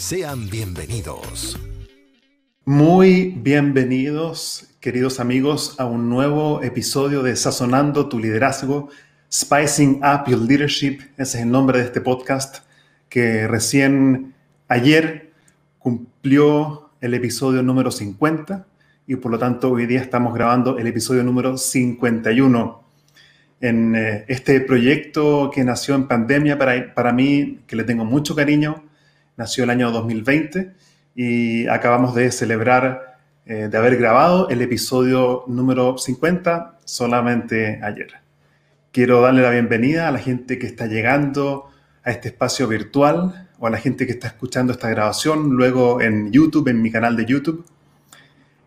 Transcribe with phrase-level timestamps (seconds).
[0.00, 1.60] Sean bienvenidos.
[2.64, 8.88] Muy bienvenidos, queridos amigos, a un nuevo episodio de Sazonando tu Liderazgo,
[9.30, 11.00] Spicing Up Your Leadership.
[11.18, 12.64] Ese es el nombre de este podcast
[13.10, 14.32] que recién
[14.68, 15.32] ayer
[15.78, 18.66] cumplió el episodio número 50
[19.06, 22.82] y por lo tanto hoy día estamos grabando el episodio número 51
[23.60, 28.34] en eh, este proyecto que nació en pandemia para, para mí, que le tengo mucho
[28.34, 28.82] cariño,
[29.36, 30.72] nació el año 2020
[31.14, 38.12] y acabamos de celebrar, eh, de haber grabado el episodio número 50 solamente ayer.
[38.92, 41.70] Quiero darle la bienvenida a la gente que está llegando
[42.02, 46.32] a este espacio virtual o a la gente que está escuchando esta grabación luego en
[46.32, 47.64] YouTube, en mi canal de YouTube.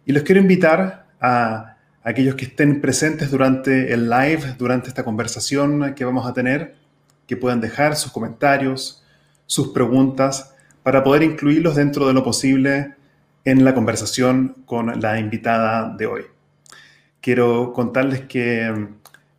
[0.06, 5.94] Y los quiero invitar a aquellos que estén presentes durante el live, durante esta conversación
[5.96, 6.76] que vamos a tener,
[7.26, 9.04] que puedan dejar sus comentarios,
[9.46, 10.53] sus preguntas,
[10.84, 12.96] para poder incluirlos dentro de lo posible
[13.46, 16.24] en la conversación con la invitada de hoy.
[17.22, 18.96] Quiero contarles que mm,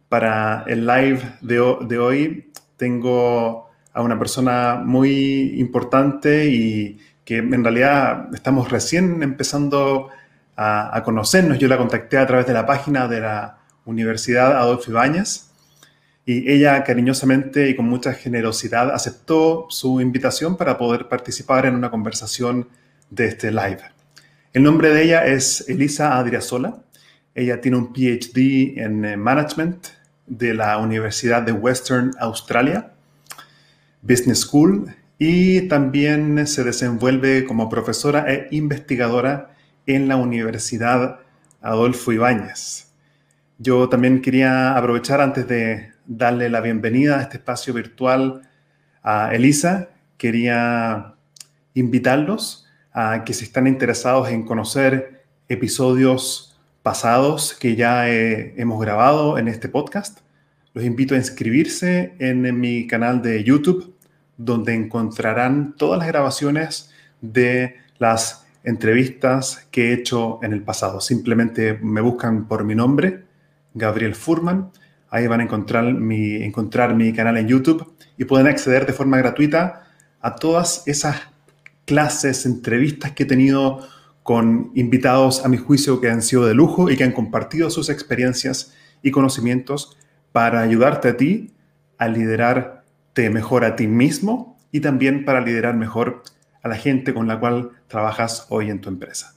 [0.09, 7.63] para el live de, de hoy tengo a una persona muy importante y que en
[7.63, 10.11] realidad estamos recién empezando
[10.57, 11.59] a, conocernos.
[11.59, 15.51] Yo la contacté a través de la página de la Universidad Adolfo Ibáñez
[16.27, 21.91] y ella cariñosamente y con mucha generosidad aceptó su invitación para poder participar en una
[21.91, 22.69] conversación
[23.11, 23.81] de este live.
[24.53, 26.79] El nombre de ella es Elisa Adriasola.
[27.35, 29.89] Ella tiene un PhD en eh, Management
[30.27, 32.93] de la Universidad de Western Australia,
[34.01, 39.55] Business School, y también se desenvuelve como profesora e investigadora
[39.87, 41.21] en la Universidad
[41.61, 42.89] Adolfo Ibáñez.
[43.59, 48.43] Yo también quería aprovechar antes de darle la bienvenida a este espacio virtual
[49.03, 51.15] a Elisa, quería
[51.75, 59.49] invitarlos a que si están interesados en conocer episodios pasados que ya hemos grabado en
[59.49, 60.21] este podcast,
[60.75, 63.95] los invito a inscribirse en mi canal de YouTube,
[64.37, 66.91] donde encontrarán todas las grabaciones
[67.21, 71.01] de las entrevistas que he hecho en el pasado.
[71.01, 73.25] Simplemente me buscan por mi nombre,
[73.75, 74.71] Gabriel Furman.
[75.15, 79.17] Ahí van a encontrar mi, encontrar mi canal en YouTube y pueden acceder de forma
[79.17, 79.85] gratuita
[80.21, 81.21] a todas esas
[81.85, 83.87] clases, entrevistas que he tenido
[84.25, 87.91] con invitados a mi juicio que han sido de lujo y que han compartido sus
[87.91, 89.97] experiencias y conocimientos
[90.33, 91.55] para ayudarte a ti
[91.97, 96.25] a liderarte mejor a ti mismo y también para liderar mejor
[96.61, 99.37] a la gente con la cual trabajas hoy en tu empresa.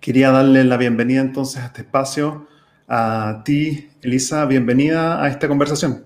[0.00, 2.48] Quería darle la bienvenida entonces a este espacio
[2.92, 6.04] a ti, Elisa, bienvenida a esta conversación.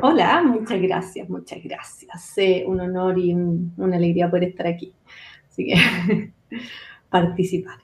[0.00, 2.34] Hola, muchas gracias, muchas gracias.
[2.66, 4.94] un honor y una alegría poder estar aquí.
[5.50, 6.32] Así que
[7.10, 7.78] participar.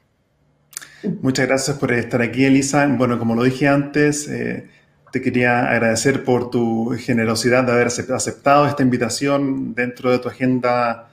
[1.23, 2.87] Muchas gracias por estar aquí, Elisa.
[2.87, 4.69] Bueno, como lo dije antes, eh,
[5.11, 11.11] te quería agradecer por tu generosidad de haber aceptado esta invitación dentro de tu agenda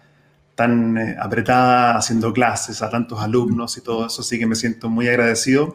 [0.54, 4.22] tan eh, apretada, haciendo clases a tantos alumnos y todo eso.
[4.22, 5.74] Así que me siento muy agradecido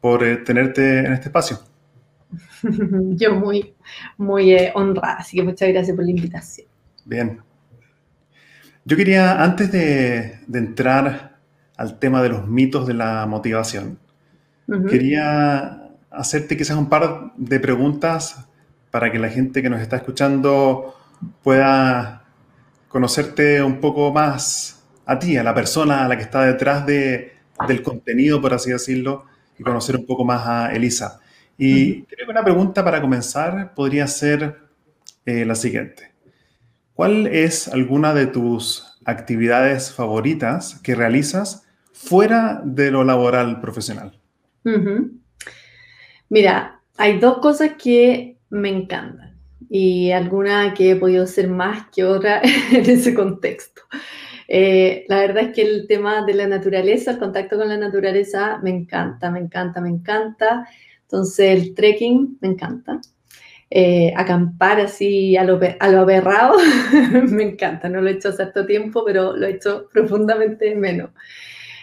[0.00, 1.58] por eh, tenerte en este espacio.
[2.62, 3.74] Yo muy,
[4.16, 6.66] muy eh, honrada, así que muchas gracias por la invitación.
[7.04, 7.40] Bien.
[8.84, 11.36] Yo quería, antes de, entrar
[11.76, 13.98] al tema de los mitos de la motivación,
[14.90, 18.48] quería hacerte quizás un par de preguntas
[18.90, 20.94] para que la gente que nos está escuchando
[21.42, 22.24] pueda
[22.88, 27.32] conocerte un poco más a ti, a la persona a la que está detrás de,
[27.66, 29.24] del contenido, por así decirlo,
[29.58, 31.20] y conocer un poco más a Elisa.
[31.56, 34.58] Y creo que una pregunta para comenzar podría ser
[35.26, 36.12] eh, la siguiente.
[36.94, 44.18] ¿Cuál es alguna de tus actividades favoritas que realizas fuera de lo laboral profesional?
[46.28, 49.38] Mira, hay dos cosas que me encantan
[49.70, 52.40] y alguna que he podido ser más que otra
[52.72, 53.82] en ese contexto.
[54.48, 58.58] Eh, la verdad es que el tema de la naturaleza, el contacto con la naturaleza,
[58.62, 60.66] me encanta, me encanta, me encanta.
[61.02, 63.00] Entonces el trekking me encanta.
[63.70, 66.56] Eh, acampar así a lo, a lo aberrado,
[67.28, 67.88] me encanta.
[67.90, 71.10] No lo he hecho hace tanto tiempo, pero lo he hecho profundamente menos.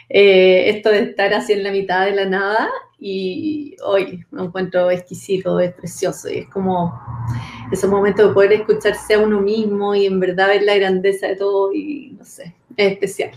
[0.09, 2.69] Eh, esto de estar así en la mitad de la nada
[2.99, 6.99] y hoy lo encuentro exquisito, es precioso y es como
[7.71, 11.35] esos momentos de poder escucharse a uno mismo y en verdad ver la grandeza de
[11.35, 13.31] todo y no sé, es especial.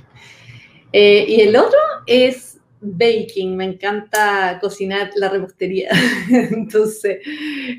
[0.92, 5.90] Eh, y el otro es baking, me encanta cocinar la repostería,
[6.30, 7.18] entonces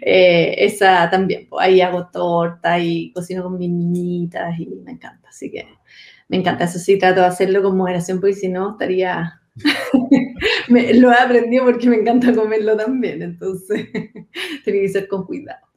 [0.02, 5.30] eh, esa también, pues, ahí hago torta y cocino con mis niñitas y me encanta,
[5.30, 5.68] así que
[6.28, 9.42] me encanta, eso sí, trato de hacerlo con moderación porque si no estaría...
[10.70, 13.88] lo he aprendido porque me encanta comerlo también, entonces
[14.64, 15.68] tiene que ser con cuidado.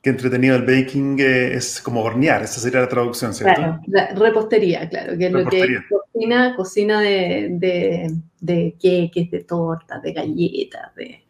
[0.00, 3.54] Qué entretenido el baking eh, es como hornear, esa sería la traducción, ¿cierto?
[3.54, 9.44] Claro, la repostería, claro, que es lo que cocina, cocina de, de, de queques, de
[9.44, 11.24] tortas, de galletas, de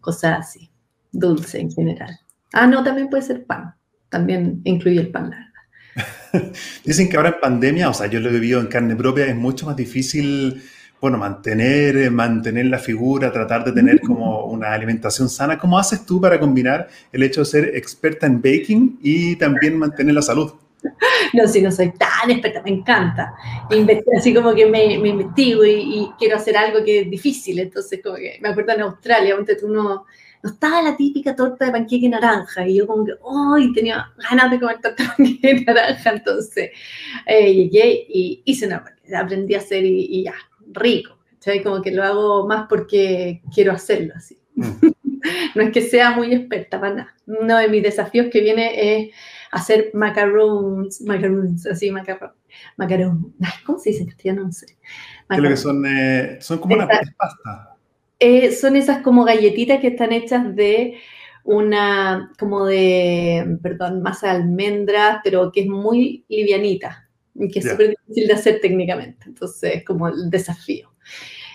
[0.00, 0.68] cosas así,
[1.12, 2.18] dulce en general.
[2.52, 3.74] Ah, no, también puede ser pan,
[4.08, 5.47] también incluye el pan,
[6.84, 9.36] Dicen que ahora en pandemia, o sea, yo lo he vivido en carne propia, es
[9.36, 10.62] mucho más difícil,
[11.00, 15.58] bueno, mantener, eh, mantener la figura, tratar de tener como una alimentación sana.
[15.58, 20.14] ¿Cómo haces tú para combinar el hecho de ser experta en baking y también mantener
[20.14, 20.52] la salud?
[21.32, 23.34] No, si no soy tan experta, me encanta.
[24.16, 27.58] así como que me, me investigo y, quiero hacer algo que es difícil.
[27.58, 30.06] Entonces, como que me acuerdo en Australia, donde tú no,
[30.42, 32.66] no estaba la típica torta de panqueque naranja.
[32.66, 33.12] Y yo como que,
[33.56, 33.72] ¡ay!
[33.72, 36.10] tenía ganas de comer torta de panqueque naranja.
[36.10, 36.70] Entonces
[37.26, 38.84] eh, llegué y hice una,
[39.16, 40.34] aprendí a hacer y, ya,
[40.72, 41.16] rico.
[41.38, 41.62] ¿sabes?
[41.62, 44.38] Como que lo hago más porque quiero hacerlo así.
[44.54, 44.72] Mm.
[45.54, 47.14] no es que sea muy experta para nada.
[47.26, 49.14] Uno de mis desafíos que viene es
[49.50, 52.32] hacer macarons, macarons, así, macarons,
[52.76, 53.26] macarons.
[53.64, 54.42] ¿Cómo se dice en castellano?
[54.44, 54.66] No sé.
[55.28, 57.77] Creo que son, eh, son como una pasta.
[58.20, 60.98] Eh, son esas como galletitas que están hechas de
[61.44, 67.70] una, como de, perdón, masa de almendras, pero que es muy livianita y que es
[67.70, 69.26] súper difícil de hacer técnicamente.
[69.26, 70.92] Entonces, es como el desafío.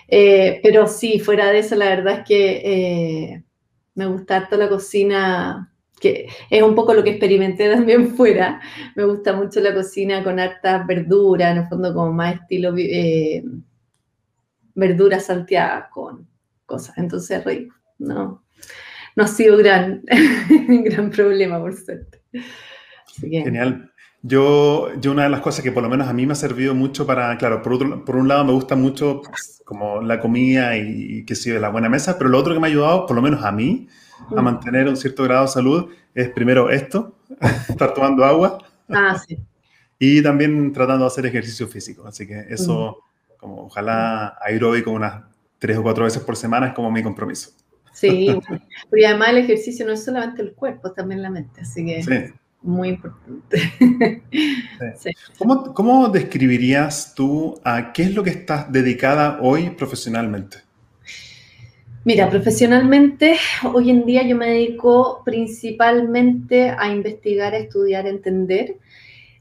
[0.08, 3.44] Eh, pero sí, fuera de eso, la verdad es que eh,
[3.94, 8.60] me gusta toda la cocina, que es un poco lo que experimenté también fuera.
[8.96, 12.74] Me gusta mucho la cocina con hartas verduras, en el fondo como más estilo
[14.74, 16.33] verduras salteadas con
[16.66, 16.96] cosas.
[16.98, 17.42] Entonces,
[17.98, 18.44] no,
[19.16, 20.02] no ha sido gran,
[20.84, 22.22] gran problema, por suerte.
[23.20, 23.90] Genial.
[24.26, 26.74] Yo, yo una de las cosas que por lo menos a mí me ha servido
[26.74, 31.26] mucho para, claro, por, por un lado me gusta mucho pues, como la comida y,
[31.26, 33.44] que sigue la buena mesa, pero lo otro que me ha ayudado, por lo menos
[33.44, 33.86] a mí,
[34.34, 34.44] a mm.
[34.44, 37.18] mantener un cierto grado de salud es primero esto,
[37.68, 38.58] estar tomando agua.
[38.88, 39.38] Ah, sí.
[39.98, 42.06] Y también tratando de hacer ejercicio físico.
[42.06, 43.36] Así que eso, mm.
[43.36, 45.22] como ojalá aeróbico unas
[45.64, 47.52] tres o cuatro veces por semana es como mi compromiso.
[47.90, 48.38] Sí,
[48.90, 52.34] porque además el ejercicio no es solamente el cuerpo, también la mente, así que sí.
[52.60, 54.22] muy importante.
[54.98, 55.10] Sí.
[55.38, 60.58] ¿Cómo, ¿Cómo, describirías tú a qué es lo que estás dedicada hoy profesionalmente?
[62.04, 63.38] Mira, profesionalmente,
[63.72, 68.76] hoy en día yo me dedico principalmente a investigar, a estudiar, a entender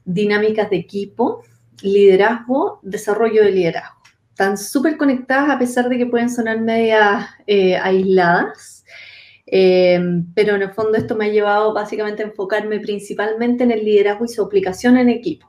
[0.06, 1.44] dinámicas de equipo,
[1.82, 4.03] liderazgo, desarrollo de liderazgo
[4.34, 8.84] están súper conectadas a pesar de que pueden sonar medias eh, aisladas.
[9.46, 10.02] Eh,
[10.34, 14.26] pero en el fondo esto me ha llevado básicamente a enfocarme principalmente en el liderazgo
[14.26, 15.48] y su aplicación en equipo,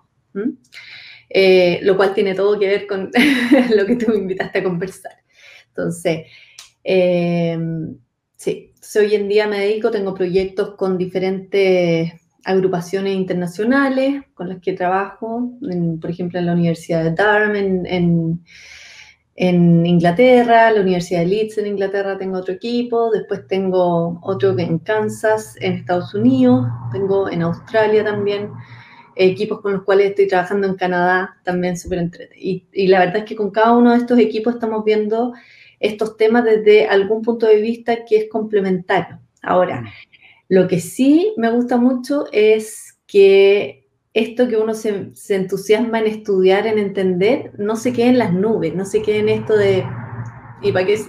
[1.30, 3.10] eh, lo cual tiene todo que ver con
[3.74, 5.12] lo que tú me invitaste a conversar.
[5.68, 6.26] Entonces,
[8.36, 12.12] sí, hoy en día me dedico, tengo proyectos con diferentes
[12.44, 15.52] agrupaciones internacionales con las que trabajo,
[16.00, 18.44] por ejemplo, en la Universidad de Durham, en,
[19.36, 24.78] en, Inglaterra, la Universidad de Leeds en Inglaterra tengo otro equipo, después tengo otro en
[24.78, 28.50] Kansas, en Estados Unidos, tengo en Australia también
[29.16, 32.10] equipos con los cuales estoy trabajando en Canadá, también súper.
[32.36, 35.32] Y, y la verdad es que con cada uno de estos equipos estamos viendo
[35.80, 39.18] estos temas desde algún punto de vista que es complementario.
[39.42, 40.13] Ahora, mm.
[40.48, 46.66] Lo que sí me gusta mucho es que esto que uno se, entusiasma en estudiar,
[46.66, 49.84] en entender, no se quede en las nubes, no se quede en esto de,
[50.62, 51.00] ¿y para qué?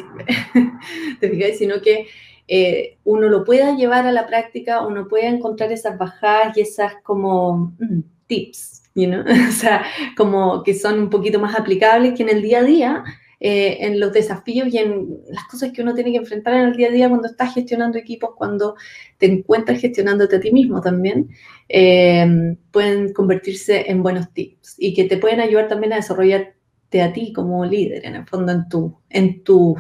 [1.20, 2.08] ¿Te Sino que
[2.48, 6.94] eh, uno lo pueda llevar a la práctica, uno pueda encontrar esas bajadas y esas
[7.04, 8.76] como mm, tips
[9.50, 9.84] o sea,
[10.16, 13.04] como que son un poquito más aplicables que en el día a día,
[13.40, 16.76] eh, en los desafíos y en las cosas que uno tiene que enfrentar en el
[16.76, 18.76] día a día cuando estás gestionando equipos, cuando
[19.18, 21.30] te encuentras gestionándote a ti mismo también,
[21.70, 27.12] eh, pueden convertirse en buenos tips y que te pueden ayudar también a desarrollarte a
[27.12, 29.76] ti como líder, en el fondo, en, tu, en, tu,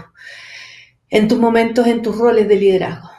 [1.10, 3.10] en tus momentos, en tus roles de liderazgo.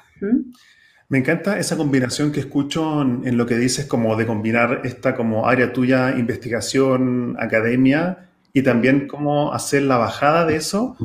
[1.09, 5.47] Me encanta esa combinación que escucho en, lo que dices, como de combinar esta como
[5.49, 8.26] área tuya, investigación, academia,
[8.57, 10.97] y también cómo hacer la bajada de eso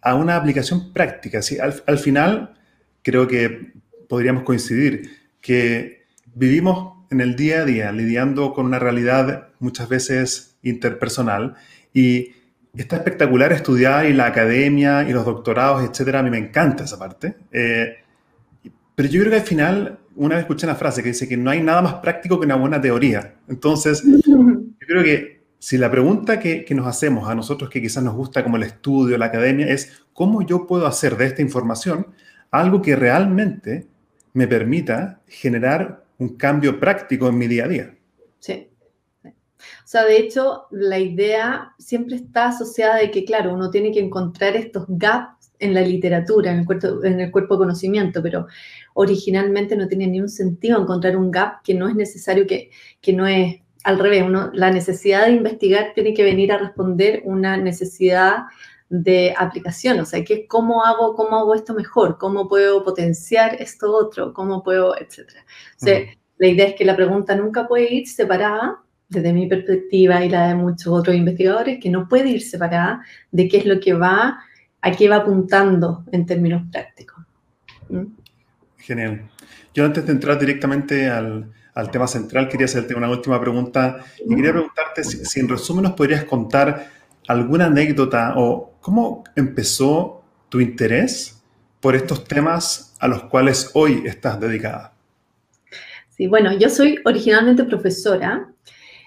[0.00, 1.42] a una aplicación práctica.
[1.42, 1.58] ¿sí?
[1.58, 2.54] Al, final,
[3.02, 3.74] creo que
[4.08, 5.10] podríamos coincidir
[5.42, 11.56] que vivimos en el día a día lidiando con una realidad muchas veces interpersonal
[11.92, 12.32] y
[12.74, 16.20] está espectacular estudiar y la academia y los doctorados, etcétera.
[16.20, 17.36] A mí me encanta esa parte.
[17.52, 17.98] Eh,
[18.94, 21.50] pero yo creo que al final, una vez escuché una frase que dice que no
[21.50, 23.34] hay nada más práctico que una buena teoría.
[23.46, 25.33] Entonces, yo creo que
[25.64, 29.16] si la pregunta que, nos hacemos a nosotros que quizás nos gusta como el estudio,
[29.16, 32.08] la academia, es cómo yo puedo hacer de esta información
[32.50, 33.86] algo que realmente
[34.34, 37.94] me permita generar un cambio práctico en mi día a día.
[38.40, 38.68] Sí.
[39.58, 44.00] O sea, de hecho, la idea siempre está asociada de que, claro, uno tiene que
[44.00, 48.48] encontrar estos gaps en la literatura, en el cuerpo, en el cuerpo de conocimiento, pero
[48.92, 52.68] originalmente no tiene ni un sentido encontrar un gap que no es necesario, que,
[53.00, 54.24] que no es al revés.
[54.24, 58.44] Uno, la necesidad de investigar tiene que venir a responder una necesidad
[58.88, 63.92] de aplicación, o sea, que cómo hago, cómo hago esto mejor, cómo puedo potenciar esto
[63.92, 65.40] otro, cómo puedo, etcétera.
[65.80, 66.00] O sea,
[66.38, 70.48] la idea es que la pregunta nunca puede ir separada, desde mi perspectiva y la
[70.48, 74.40] de muchos otros investigadores, que no puede ir separada de qué es lo que va,
[74.80, 77.24] a qué va apuntando en términos prácticos.
[77.88, 78.04] ¿Mm?
[78.78, 79.30] Genial.
[79.72, 84.34] Yo antes de entrar directamente al, al, tema central, quería hacerte una última pregunta y
[84.34, 86.88] quería preguntarte si, en resumen nos podrías contar
[87.26, 91.42] alguna anécdota o cómo empezó tu interés
[91.80, 94.94] por estos temas a los cuales hoy estás dedicada.
[96.10, 98.48] Sí, bueno, yo soy originalmente profesora.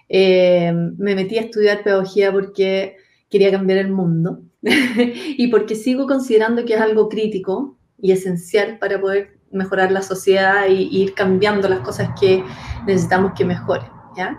[0.09, 2.97] Eh, me metí a estudiar pedagogía porque
[3.29, 8.99] quería cambiar el mundo y porque sigo considerando que es algo crítico y esencial para
[8.99, 12.43] poder mejorar la sociedad y, ir cambiando las cosas que
[12.85, 13.89] necesitamos que mejoren.
[14.15, 14.37] ¿ya?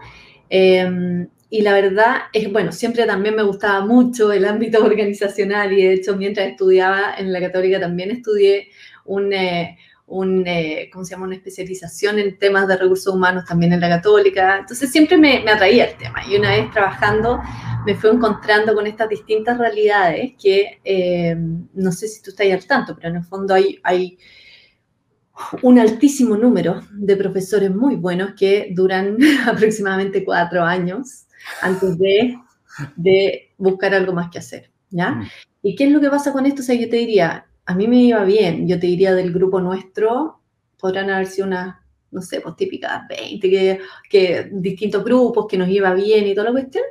[0.49, 5.83] Em, y la verdad es, bueno, siempre también me gustaba mucho el ámbito organizacional y
[5.83, 8.69] de hecho mientras estudiaba en la católica también estudié
[9.05, 11.27] un, eh, un eh, ¿cómo se llama?
[11.27, 14.59] una especialización en temas de recursos humanos también en la católica.
[14.59, 17.41] Entonces siempre me, me atraía el tema y una vez trabajando
[17.85, 22.67] me fui encontrando con estas distintas realidades que em, no sé si tú estás al
[22.67, 24.19] tanto, pero en el fondo hay, hay
[25.63, 29.17] un altísimo número de profesores muy buenos que duran
[29.47, 31.27] aproximadamente cuatro años
[31.63, 32.39] antes de,
[32.97, 35.13] de buscar algo más que hacer, ¿ya?
[35.13, 35.29] Mm.
[35.63, 36.63] ¿Y qué es lo que pasa con esto?
[36.63, 39.61] O sea, yo te diría, a mí me iba bien, yo te diría del grupo
[39.61, 40.41] nuestro,
[40.79, 41.77] podrán haber sido unas,
[42.11, 46.47] no sé, pues típicas 20, que, que distintos grupos, que nos iba bien y toda
[46.47, 46.85] la cuestión.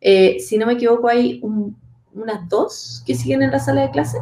[0.00, 4.18] Eh, si no me equivoco, hay unas dos que siguen en la sala de clase.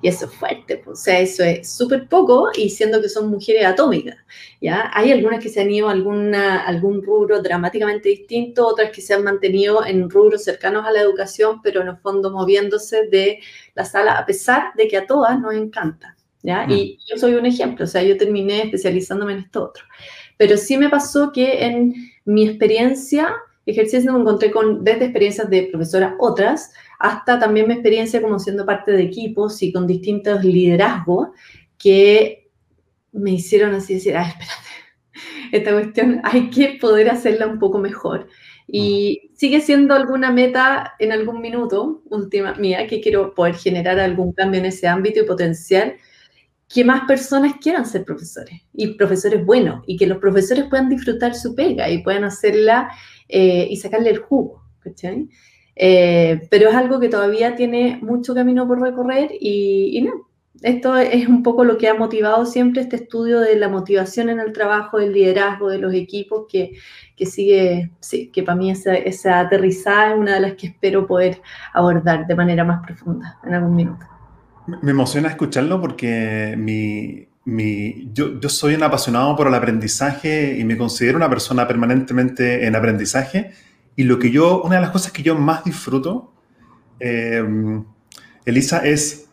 [0.00, 3.30] Y eso es fuerte, pues, o sea, eso es súper poco y siendo que son
[3.30, 4.16] mujeres atómicas,
[4.60, 4.90] ¿ya?
[4.94, 9.14] Hay algunas que se han ido a alguna, algún rubro dramáticamente distinto, otras que se
[9.14, 13.40] han mantenido en rubros cercanos a la educación, pero en el fondo moviéndose de
[13.74, 16.66] la sala, a pesar de que a todas nos encanta, ¿ya?
[16.66, 16.70] Mm.
[16.70, 19.84] Y yo soy un ejemplo, o sea, yo terminé especializándome en esto otro.
[20.36, 25.68] Pero sí me pasó que en mi experiencia, ejercicio me encontré con, desde experiencias de
[25.72, 31.28] profesora, otras, hasta también mi experiencia como siendo parte de equipos y con distintos liderazgos
[31.78, 32.50] que
[33.12, 34.68] me hicieron así decir, ay, espérate,
[35.52, 38.28] esta cuestión hay que poder hacerla un poco mejor.
[38.68, 44.32] Y sigue siendo alguna meta en algún minuto, última mía, que quiero poder generar algún
[44.32, 45.96] cambio en ese ámbito y potenciar
[46.68, 51.34] que más personas quieran ser profesores y profesores buenos y que los profesores puedan disfrutar
[51.34, 52.90] su pega y puedan hacerla
[53.28, 54.66] eh, y sacarle el jugo.
[54.80, 55.28] ¿cachai?
[55.78, 60.26] Eh, pero es algo que todavía tiene mucho camino por recorrer y, no,
[60.62, 64.40] esto es un poco lo que ha motivado siempre este estudio de la motivación en
[64.40, 66.72] el trabajo, del liderazgo de los equipos, que,
[67.14, 71.06] que sigue, sí, que para mí esa, esa, aterrizada es una de las que espero
[71.06, 71.42] poder
[71.74, 74.06] abordar de manera más profunda en algún minuto.
[74.82, 80.64] Me emociona escucharlo porque mi, mi, yo, yo soy un apasionado por el aprendizaje y
[80.64, 83.52] me considero una persona permanentemente en aprendizaje
[83.96, 86.32] y lo que yo, una de las cosas que yo más disfruto,
[87.00, 87.84] em,
[88.44, 89.26] Elisa, es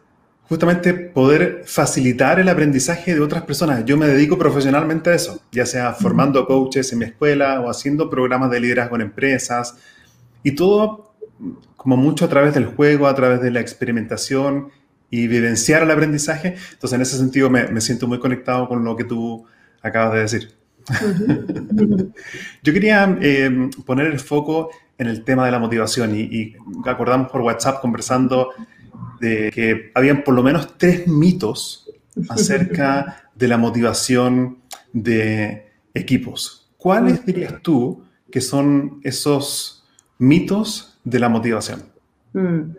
[0.48, 3.86] justamente poder facilitar el aprendizaje de otras personas.
[3.86, 8.10] Yo me dedico profesionalmente a eso, ya sea formando coaches en mi escuela o haciendo
[8.10, 9.75] programas de liderazgo en empresas
[10.43, 11.13] y todo
[11.75, 14.70] como mucho a través del juego, a través de la experimentación
[15.10, 16.55] y vivenciar el aprendizaje.
[16.72, 19.46] Entonces, en ese sentido, me, siento muy conectado con lo que tú
[19.82, 20.62] acabas de decir.
[22.63, 27.32] Yo quería eh, poner el foco en el tema de la motivación y, y, acordamos
[27.32, 28.52] por WhatsApp conversando
[29.20, 31.90] de que habían por lo menos tres mitos
[32.30, 34.60] acerca de la motivación
[34.92, 36.72] de equipos.
[36.78, 39.86] ¿Cuáles dirías tú que son esos
[40.18, 41.84] mitos de la motivación?
[42.34, 42.75] Mm.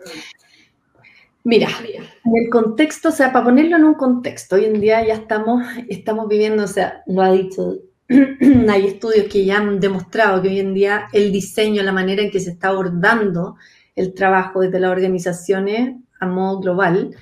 [1.43, 5.13] Mira, en el contexto, o sea, para ponerlo en un contexto, hoy en día ya
[5.13, 7.75] estamos, estamos viviendo, o sea, lo ha dicho,
[8.69, 12.31] hay estudios que ya han demostrado que hoy en día el diseño, la manera en
[12.31, 13.55] que se está abordando
[13.95, 17.15] el trabajo desde las organizaciones a modo global,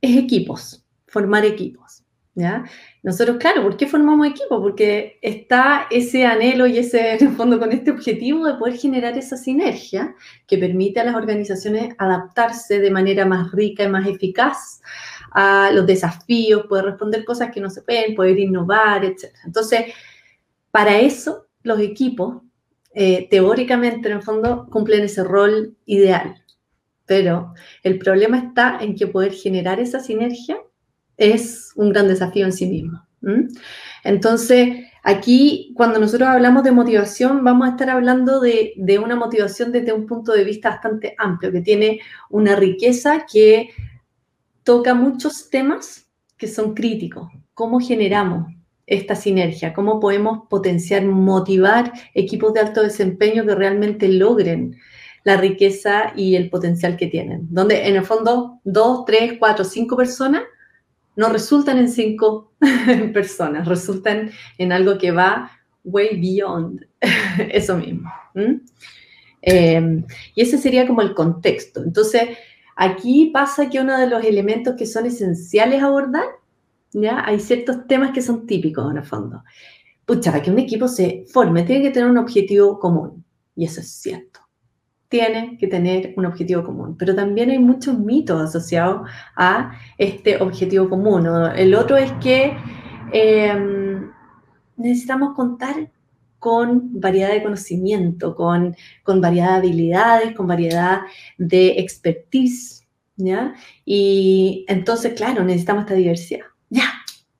[0.00, 2.04] es equipos, formar equipos,
[2.34, 2.64] ¿ya?
[3.02, 4.60] Nosotros, claro, ¿por qué formamos equipo?
[4.60, 9.16] Porque está ese anhelo y ese, en el fondo, con este objetivo de poder generar
[9.16, 10.14] esa sinergia
[10.46, 14.82] que permite a las organizaciones adaptarse de manera más rica y más eficaz
[15.30, 19.32] a los desafíos, poder responder cosas que no se pueden, poder innovar, etc.
[19.44, 19.86] Entonces,
[20.70, 22.42] para eso, los equipos,
[22.94, 26.42] eh, teóricamente, en el fondo, cumplen ese rol ideal.
[27.06, 30.58] Pero el problema está en que poder generar esa sinergia
[31.16, 33.02] es un gran desafío en sí mismo.
[34.04, 39.72] Entonces, aquí cuando nosotros hablamos de motivación, vamos a estar hablando de, de, una motivación
[39.72, 43.70] desde un punto de vista bastante amplio, que tiene una riqueza que
[44.62, 46.06] toca muchos temas
[46.36, 47.28] que son críticos.
[47.54, 48.57] ¿Cómo generamos
[48.88, 49.72] esta sinergia?
[49.72, 54.76] ¿Cómo podemos potenciar, motivar equipos de alto desempeño que realmente logren
[55.24, 57.46] la riqueza y el potencial que tienen?
[57.50, 60.42] Donde en el fondo dos, tres, cuatro, cinco personas
[61.16, 62.52] no resultan en cinco
[63.12, 65.50] personas, resultan en algo que va
[65.84, 66.86] way beyond
[67.50, 68.10] eso mismo.
[69.42, 70.04] Em,
[70.34, 71.82] y ese sería como el contexto.
[71.82, 72.22] Entonces,
[72.76, 76.26] aquí pasa que uno de los elementos que son esenciales abordar,
[76.92, 77.24] ¿ya?
[77.24, 79.44] Hay ciertos temas que son típicos en el fondo.
[80.06, 83.24] Pucha, que un equipo se forme, tiene que tener un objetivo común.
[83.54, 84.40] Y eso es cierto
[85.08, 90.88] tiene que tener un objetivo común, pero también hay muchos mitos asociados a este objetivo
[90.88, 91.26] común.
[91.56, 92.56] El otro es que
[93.12, 94.10] em,
[94.76, 95.90] necesitamos contar
[96.38, 101.00] con variedad de conocimiento, con, con, variedad de habilidades, con variedad
[101.38, 103.54] de expertise, ¿ya?
[103.84, 106.46] Y entonces, claro, necesitamos esta diversidad.
[106.70, 106.92] Ya,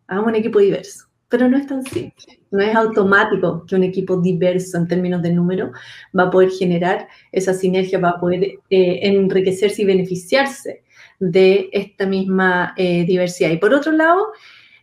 [0.06, 2.40] hagamos un equipo diverso, pero no es tan simple.
[2.50, 5.72] No es automático que un equipo diverso en términos de número
[6.18, 10.82] va a poder generar esa sinergia, va a poder eh, enriquecerse y beneficiarse
[11.20, 13.50] de esta misma eh, diversidad.
[13.50, 14.28] Y por otro lado,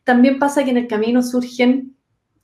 [0.04, 1.96] también pasa que en el camino surgen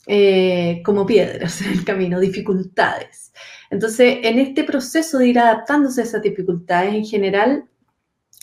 [0.07, 3.31] eh, como piedras en el camino, dificultades.
[3.69, 7.65] Entonces, en este proceso de ir adaptándose a esas dificultades, en general,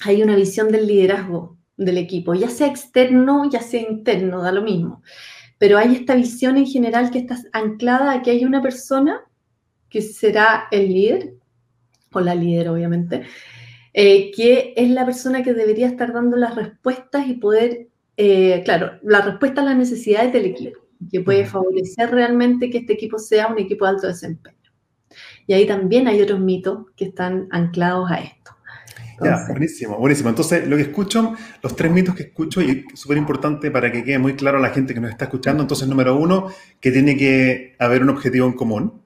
[0.05, 4.63] hay una visión del liderazgo del equipo, ya sea externo, ya sea interno, da lo
[4.63, 5.03] mismo.
[5.57, 9.23] Pero hay esta visión en general que está anclada a que hay una persona
[9.89, 11.35] que será el líder,
[12.13, 13.23] o la líder obviamente,
[13.95, 18.99] eh, que es la persona que debería estar dando las respuestas y poder, eh, claro,
[19.03, 23.47] la respuesta a las necesidades del equipo, que puede favorecer realmente que este equipo sea
[23.47, 24.57] un equipo de alto desempeño.
[25.47, 28.58] Y ahí también hay otros mitos que están anclados a esto
[29.23, 30.29] ya, buenísimo, buenísimo.
[30.29, 34.05] Entonces, lo que escucho, los tres mitos que escucho, y es súper importante para que
[34.05, 35.63] quede muy claro a la gente que nos está escuchando.
[35.63, 36.49] Entonces, número uno,
[36.81, 39.01] que tiene que haber un objetivo en común.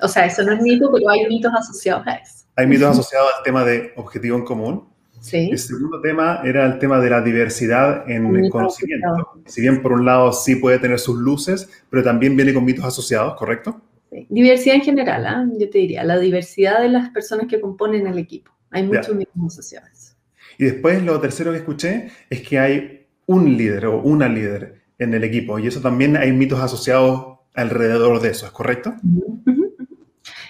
[0.00, 2.44] O sea, eso no es mito, pero hay mitos asociados a eso.
[2.56, 4.84] Hay mitos asociados al tema de objetivo en común.
[5.20, 5.50] Sí.
[5.52, 9.40] El segundo tema era el tema de la diversidad en el conocimiento.
[9.46, 12.84] Si bien por un lado sí puede tener sus luces, pero también viene con mitos
[12.84, 13.80] asociados, ¿correcto?
[14.10, 14.26] Sí.
[14.28, 15.48] Diversidad en general, ¿ah?
[15.58, 18.51] yo te diría, la diversidad de las personas que componen el equipo.
[18.72, 20.16] Hay muchos mitos asociados.
[20.58, 25.14] Y después lo tercero que escuché es que hay un líder o una líder en
[25.14, 28.94] el equipo y eso también hay mitos asociados alrededor de eso, ¿es correcto?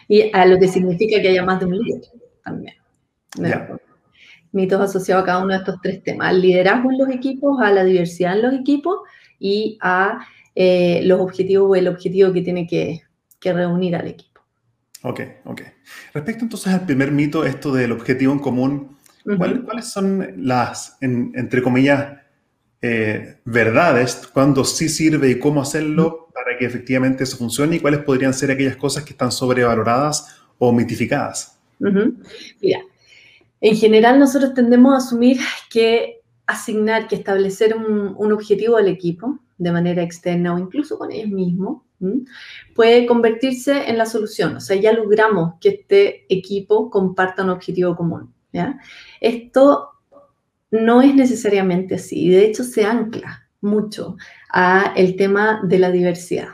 [0.08, 2.02] Y a lo que significa que haya más de un líder
[2.44, 2.74] también.
[4.52, 7.70] Mitos asociados a cada uno de estos tres temas, al liderazgo en los equipos, a
[7.70, 9.00] la diversidad en los equipos
[9.38, 13.02] y a eh, los objetivos o el objetivo que tiene que
[13.42, 14.31] reunir al equipo.
[15.02, 15.62] Ok, ok.
[16.14, 18.96] Respecto entonces al primer mito, esto del objetivo en común,
[19.36, 22.18] ¿cuáles son las, entre comillas,
[22.80, 28.00] eh, verdades, cuándo sí sirve y cómo hacerlo para que efectivamente eso funcione y cuáles
[28.00, 31.58] podrían ser aquellas cosas que están sobrevaloradas o mitificadas?
[31.78, 32.80] Mira,
[33.60, 35.38] en general nosotros tendemos a asumir
[35.70, 41.30] que asignar, que establecer un, objetivo al equipo de manera externa o incluso con ellos
[41.30, 41.82] mismos,
[42.74, 44.56] puede convertirse en la solución.
[44.56, 48.32] O sea, ya logramos que este equipo comparta un objetivo común.
[49.20, 49.90] Esto
[50.70, 52.28] no es necesariamente así.
[52.28, 54.16] De hecho, se ancla mucho
[54.52, 56.48] a el tema de la diversidad.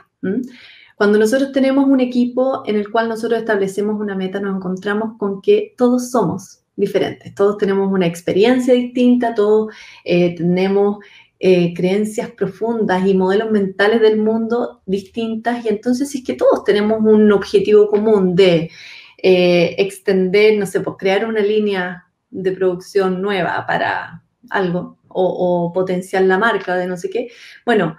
[0.95, 5.41] Cuando nosotros tenemos un equipo en el cual nosotros establecemos una meta, nos encontramos con
[5.41, 10.97] que todos somos diferentes, todos tenemos una experiencia distinta, todos eh, tenemos
[11.39, 15.65] eh, creencias profundas y modelos mentales del mundo distintas.
[15.65, 18.69] Y entonces es que todos tenemos un objetivo común de
[19.17, 25.73] eh, extender, no sé, pues crear una línea de producción nueva para algo o, o
[25.73, 27.29] potenciar la marca de no sé qué,
[27.65, 27.97] bueno,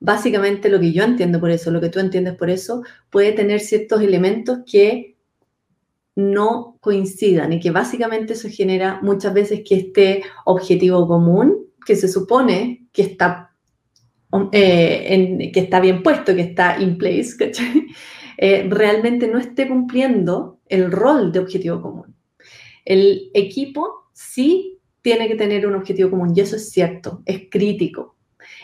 [0.00, 3.60] básicamente lo que yo entiendo por eso, lo que tú entiendes por eso, puede tener
[3.60, 5.16] ciertos elementos que
[6.16, 12.08] no coincidan y que básicamente eso genera muchas veces que este objetivo común, que se
[12.08, 13.54] supone que está,
[14.52, 17.36] eh, que está bien puesto, que está in place,
[18.38, 22.16] eh, realmente no esté cumpliendo el rol de objetivo común.
[22.84, 28.16] El equipo sí tiene que tener un objetivo común y eso es cierto, es crítico,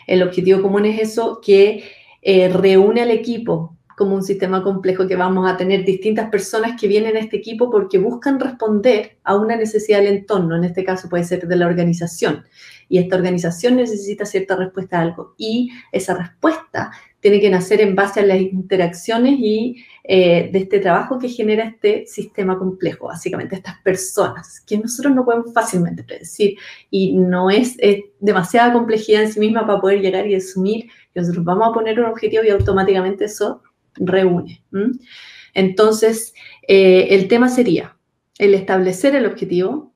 [0.05, 1.83] el objetivo común es eso que
[2.21, 6.87] eh, reúne al equipo como un sistema complejo que vamos a tener distintas personas que
[6.87, 11.09] vienen a este equipo porque buscan responder a una necesidad del entorno, en este caso
[11.09, 12.45] puede ser de la organización,
[12.89, 17.95] y esta organización necesita cierta respuesta a algo, y esa respuesta tiene que nacer en
[17.95, 23.55] base a las interacciones y eh, de este trabajo que genera este sistema complejo, básicamente
[23.55, 26.55] estas personas, que nosotros no podemos fácilmente predecir.
[26.91, 27.75] Y no es,
[28.19, 31.99] demasiada complejidad en sí misma para poder llegar y asumir que nosotros vamos a poner
[31.99, 33.63] un objetivo y automáticamente eso
[33.99, 34.63] reúne.
[35.53, 36.33] Entonces,
[36.67, 37.97] eh, el tema sería,
[38.37, 39.93] el establecer el objetivo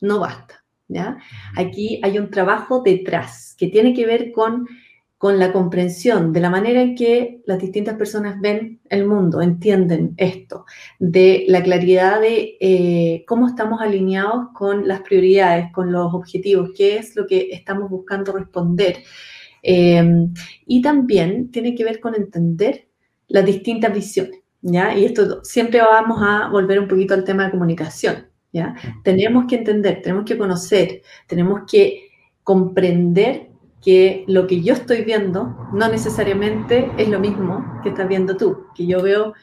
[0.00, 0.64] no basta.
[0.88, 1.18] ¿ya?
[1.56, 4.66] Aquí hay un trabajo detrás que tiene que ver con
[5.24, 10.12] con la comprensión de la manera en que las distintas personas ven el mundo, entienden
[10.18, 10.66] esto,
[10.98, 16.98] de la claridad de eh, cómo estamos alineados con las prioridades, con los objetivos, qué
[16.98, 18.98] es lo que estamos buscando responder.
[19.62, 20.34] Em,
[20.66, 22.88] y también tiene que ver con entender
[23.34, 24.40] las distintas visiones.
[24.62, 24.96] ¿Ya?
[24.96, 28.74] Y esto siempre vamos a volver un poquito al tema de comunicación, ¿ya?
[29.02, 32.08] Tenemos que entender, tenemos que conocer, tenemos que
[32.42, 33.50] comprender
[33.82, 38.68] que lo que yo estoy viendo no necesariamente es lo mismo que estás viendo tú,
[38.74, 39.34] que yo veo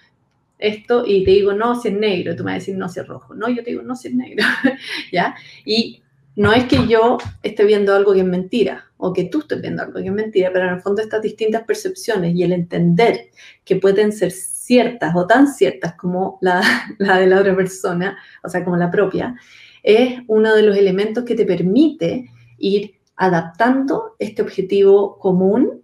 [0.58, 3.00] esto y te digo, no, si es negro, tú me vas a decir, no, si
[3.00, 4.44] es rojo, no, yo te digo, no, si es negro,
[5.12, 5.36] ¿ya?
[5.66, 6.02] Y
[6.36, 9.84] no es que yo esté viendo algo que es mentira o que tú estés viendo
[9.84, 13.30] algo que es mentira, pero en el fondo estas distintas percepciones y el entender
[13.66, 16.62] que pueden ser ciertas o tan ciertas como la,
[16.98, 19.36] de la otra persona, o sea, como la propia,
[19.84, 25.84] es uno de los elementos que te permite ir adaptando este objetivo común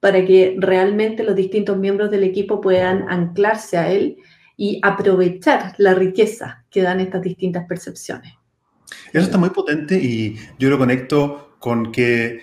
[0.00, 4.16] para que realmente los distintos miembros del equipo puedan anclarse a él
[4.56, 8.34] y aprovechar la riqueza que dan estas distintas percepciones.
[9.12, 12.42] Eso está muy potente y yo lo conecto con que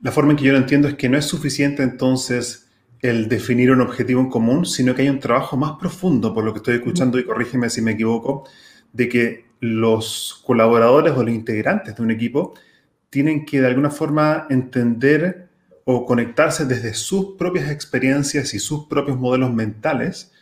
[0.00, 2.68] la forma en que yo lo entiendo es que no es suficiente entonces
[3.00, 6.52] el definir un objetivo en común, sino que hay un trabajo más profundo, por lo
[6.52, 8.48] que estoy escuchando, y corrígeme si me equivoco,
[8.92, 12.54] de que los colaboradores o los integrantes de un equipo
[13.10, 15.48] tienen que de alguna forma entender
[15.84, 20.32] o conectarse desde sus propias experiencias y sus propios modelos mentales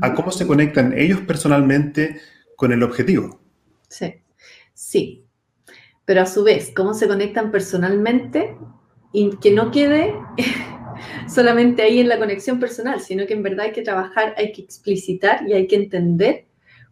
[0.00, 2.20] a cómo se conectan ellos personalmente
[2.56, 3.40] con el objetivo.
[3.88, 4.14] Sí,
[4.76, 5.24] sí.
[6.04, 8.56] Pero a su vez, cómo se conectan personalmente
[9.12, 10.14] y que no quede
[11.28, 14.62] solamente ahí en la conexión personal, sino que en verdad hay que trabajar, hay que
[14.62, 16.45] explicitar y hay que entender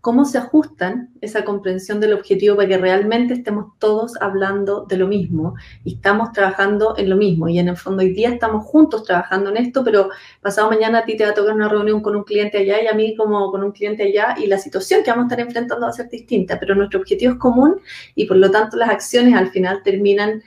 [0.04, 5.08] cómo se ajustan esa comprensión del objetivo para que realmente estemos todos hablando de lo
[5.08, 7.48] mismo y estamos trabajando en lo mismo.
[7.48, 10.10] Y en el fondo hoy día estamos juntos trabajando en esto, pero
[10.42, 12.86] pasado mañana a ti te va a tocar una reunión con un cliente allá y
[12.86, 15.86] a mí como con un cliente allá y la situación que vamos a estar enfrentando
[15.86, 17.80] va a ser distinta, pero nuestro objetivo es común
[18.14, 20.42] y por lo tanto las acciones al final terminan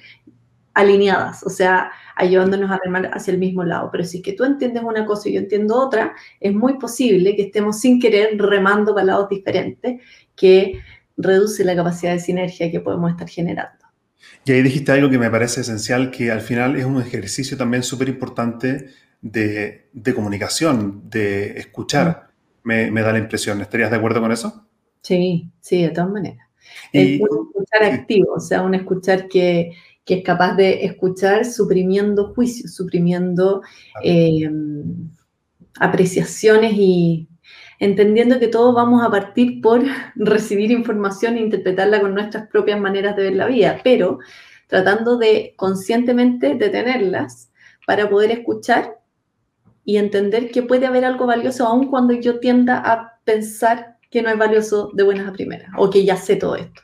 [0.78, 3.90] alineadas, o sea, ayudándonos a remar hacia el mismo lado.
[3.92, 7.36] Pero si es que tú entiendes una cosa y yo entiendo otra, es muy posible
[7.36, 10.00] que estemos sin querer remando para lados diferentes,
[10.36, 10.80] que
[11.18, 13.86] reduce la capacidad de sinergia que podemos estar generando.
[14.46, 17.82] Y ahí dijiste algo que me parece esencial, que al final es un ejercicio también
[17.82, 18.86] súper importante
[19.20, 22.30] de, comunicación, de escuchar,
[22.64, 23.62] me, da la impresión.
[23.62, 24.68] ¿Estarías de acuerdo con eso?
[25.02, 26.48] Sí, sí, de todas maneras.
[26.94, 29.72] un escuchar activo, o sea, un escuchar que,
[30.08, 33.62] que es capaz de escuchar suprimiendo juicios, suprimiendo
[34.02, 34.50] eh,
[35.80, 37.28] apreciaciones y
[37.78, 39.84] entendiendo que todos vamos a partir por
[40.16, 44.20] recibir información e interpretarla con nuestras propias maneras de ver la vida, pero
[44.68, 47.52] tratando de conscientemente detenerlas
[47.86, 48.98] para poder escuchar
[49.84, 54.30] y entender que puede haber algo valioso aun cuando yo tienda a pensar que no
[54.30, 56.82] es valioso de buenas a primeras o que ya sé todo esto.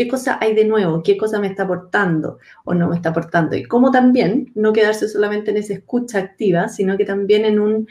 [0.00, 1.02] ¿Qué cosa hay de nuevo?
[1.02, 3.54] ¿Qué cosa me está aportando o no me está aportando?
[3.54, 7.86] Y cómo también no quedarse solamente en esa escucha activa, sino que también en, un,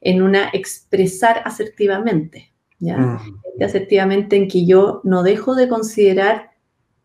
[0.00, 2.52] en una expresar asertivamente.
[2.78, 2.96] ¿ya?
[2.96, 3.40] Mm.
[3.60, 6.52] Asertivamente en que yo no dejo de considerar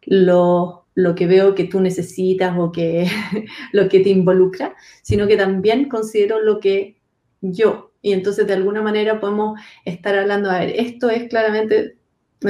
[0.04, 3.08] lo, lo que veo que tú necesitas o que
[3.72, 7.02] lo que te involucra, sino que también considero lo que
[7.42, 7.92] yo.
[8.04, 11.98] Y entonces de alguna manera podemos estar hablando, a ver, esto es claramente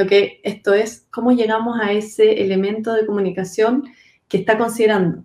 [0.07, 3.83] que esto es cómo llegamos a ese elemento de comunicación
[4.27, 5.23] que está considerando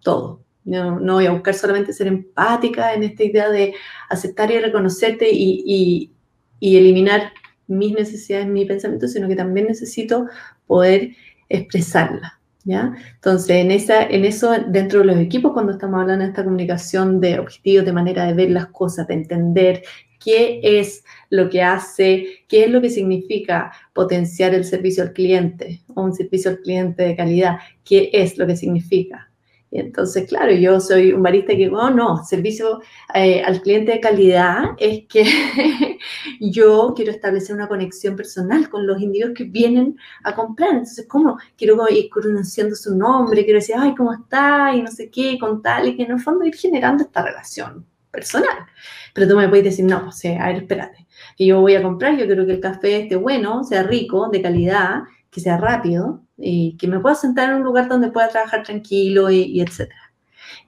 [0.00, 0.42] todo.
[0.64, 3.74] No, no voy a buscar solamente ser empática en esta idea de
[4.08, 6.12] aceptar y reconocerte y, y,
[6.60, 7.32] y eliminar
[7.66, 10.26] mis necesidades, mi pensamiento, sino que también necesito
[10.66, 11.10] poder
[11.48, 12.40] expresarla.
[12.62, 12.92] ¿Ya?
[13.14, 17.18] Entonces, en, esa, en eso, dentro de los equipos, cuando estamos hablando de esta comunicación
[17.18, 19.82] de objetivos, de manera de ver las cosas, de entender
[20.20, 25.82] qué es lo que hace, qué es lo que significa potenciar el servicio al cliente
[25.94, 29.30] o un servicio al cliente de calidad, qué es lo que significa.
[29.72, 32.80] Y entonces, claro, yo soy un barista que oh, no, servicio
[33.14, 35.24] eh, al cliente de calidad es que
[36.40, 40.70] yo quiero establecer una conexión personal con los individuos que vienen a comprar.
[40.70, 41.38] Entonces, ¿cómo?
[41.56, 44.74] Quiero ir conociendo su nombre, quiero decir, ay, ¿cómo está?
[44.74, 47.86] Y no sé qué, con tal, y que en el fondo ir generando esta relación
[48.10, 48.66] personal.
[49.14, 51.82] Pero tú me puedes decir, no, o sea, a ver, espérate, que yo voy a
[51.82, 56.22] comprar, yo quiero que el café esté bueno, sea rico, de calidad, que sea rápido,
[56.36, 60.12] y que me pueda sentar en un lugar donde pueda trabajar tranquilo y, y etcétera.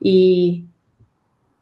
[0.00, 0.66] Y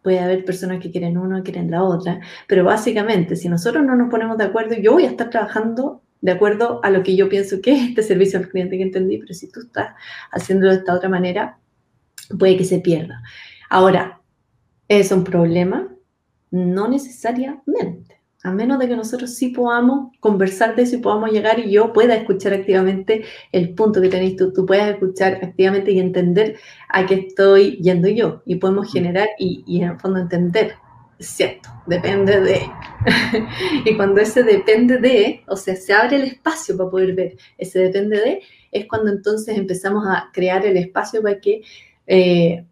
[0.03, 4.11] puede haber personas que quieren uno quieren la otra, pero básicamente, si nosotros no nos
[4.11, 7.61] ponemos de acuerdo, yo voy a estar trabajando de acuerdo a lo que yo pienso
[7.63, 9.95] que es este servicio al cliente que entendí, pero si tú estás
[10.33, 11.59] haciéndolo de esta otra manera,
[12.39, 13.23] puede que se pierda.
[13.69, 14.20] Ahora,
[14.91, 15.89] ¿es un problema?
[16.51, 21.59] No necesariamente a menos de que nosotros sí podamos conversar de eso y podamos llegar
[21.59, 26.01] y yo pueda escuchar activamente el punto que tenéis tú, tú puedas escuchar activamente y
[26.01, 26.57] entender
[26.89, 30.73] a qué estoy yendo yo y podemos generar y, y en el fondo entender,
[31.19, 32.63] cierto, depende de.
[33.85, 37.79] y cuando ese depende de, o sea, se abre el espacio para poder ver ese
[37.79, 41.61] depende de, es cuando entonces empezamos a crear el espacio para que...
[42.07, 42.65] Eh,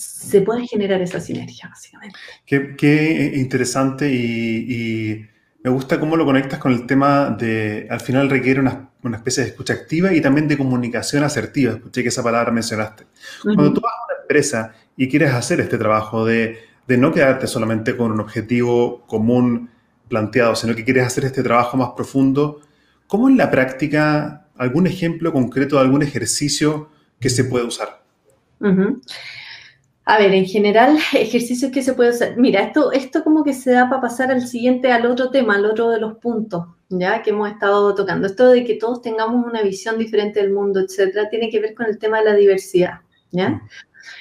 [0.00, 2.18] se puede generar esa sinergia, básicamente.
[2.46, 5.26] Qué, interesante y,
[5.62, 9.42] me gusta cómo lo conectas con el tema de, al final requiere una, una, especie
[9.42, 11.74] de escucha activa y también de comunicación asertiva.
[11.74, 13.04] Escuché que esa palabra mencionaste.
[13.42, 17.46] Cuando tú vas a una empresa y quieres hacer este trabajo de, de no quedarte
[17.46, 19.68] solamente con un objetivo común
[20.08, 22.62] planteado, sino que quieres hacer este trabajo más profundo,
[23.06, 26.88] ¿cómo en la práctica, algún ejemplo concreto de algún ejercicio
[27.20, 28.02] que se puede usar?
[30.10, 32.36] A ver, en general, ejercicios que se puede hacer.
[32.36, 35.64] Mira, esto, esto como que se da para pasar al siguiente, al otro tema, al
[35.64, 38.26] otro de los puntos, ya que hemos estado tocando.
[38.26, 41.86] Esto de que todos tengamos una visión diferente del mundo, etcétera, tiene que ver con
[41.86, 43.62] el tema de la diversidad, ¿ya?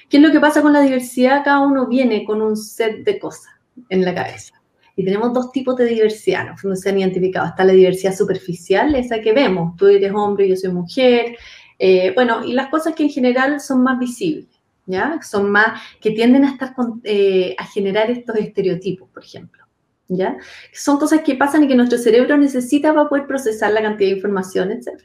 [0.08, 1.44] ¿Qué es lo que pasa con la diversidad?
[1.44, 3.52] Cada uno viene con un set de cosas
[3.90, 4.62] en la cabeza.
[4.96, 6.76] Y tenemos dos tipos de diversidad, ¿no?
[6.76, 7.48] se han identificado.
[7.48, 9.76] Está la diversidad superficial, esa que vemos.
[9.76, 11.36] Tú eres hombre, yo soy mujer.
[11.80, 14.59] Eh, bueno, y las cosas que en general son más visibles.
[14.90, 15.20] ¿Ya?
[15.22, 16.74] Son más, que tienden a estar
[17.04, 19.64] eh, a generar estos estereotipos, por ejemplo,
[20.08, 20.36] ¿ya?
[20.74, 24.16] Son cosas que pasan y que nuestro cerebro necesita para poder procesar la cantidad de
[24.16, 25.00] información, etc.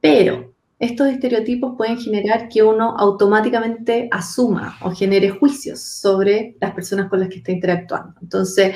[0.00, 7.08] Pero estos estereotipos pueden generar que uno automáticamente asuma o genere juicios sobre las personas
[7.08, 8.14] con las que está interactuando.
[8.20, 8.74] Entonces,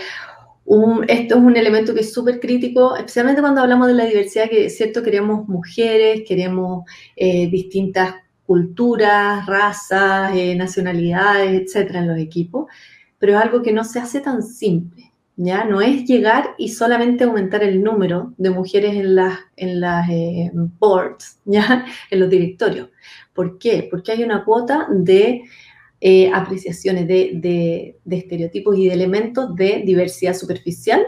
[1.08, 4.66] esto es un elemento que es súper crítico, especialmente cuando hablamos de la diversidad, que
[4.66, 6.84] es cierto, queremos mujeres, queremos
[7.16, 8.14] eh, distintas
[8.46, 12.66] culturas, razas, eh, nacionalidades, etcétera, en los equipos,
[13.18, 15.10] pero es algo que no se hace tan simple.
[15.36, 15.64] ¿Ya?
[15.64, 20.52] No es llegar y solamente aumentar el número de mujeres en las, en las eh,
[20.54, 21.84] boards, ¿ya?
[22.10, 22.90] en los directorios.
[23.32, 23.88] ¿Por qué?
[23.90, 25.42] Porque hay una cuota de
[26.00, 27.32] eh, apreciaciones de,
[28.04, 31.02] de, estereotipos y de elementos de diversidad superficial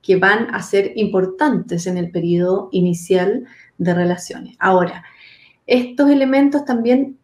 [0.00, 3.44] que van a ser importantes en el periodo inicial
[3.76, 4.56] de relaciones.
[4.58, 5.04] Ahora,
[5.68, 7.18] estos elementos también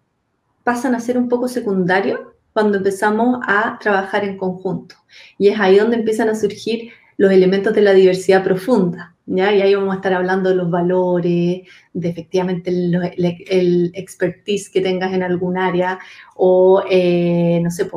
[0.64, 2.20] pasan a ser un poco secundarios
[2.52, 4.94] cuando empezamos a trabajar en conjunto.
[5.38, 9.14] Y es ahí donde empiezan a surgir los elementos de la diversidad profunda.
[9.26, 9.52] ¿ya?
[9.52, 11.62] Y ahí vamos a estar hablando de los valores,
[11.94, 15.98] de efectivamente el, expertise que tengas en algún área
[16.36, 17.90] o, eh, no sé,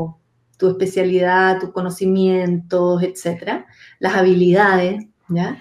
[0.58, 3.68] tu especialidad, tus conocimientos, etcétera,
[4.00, 5.60] las habilidades, ¿ya?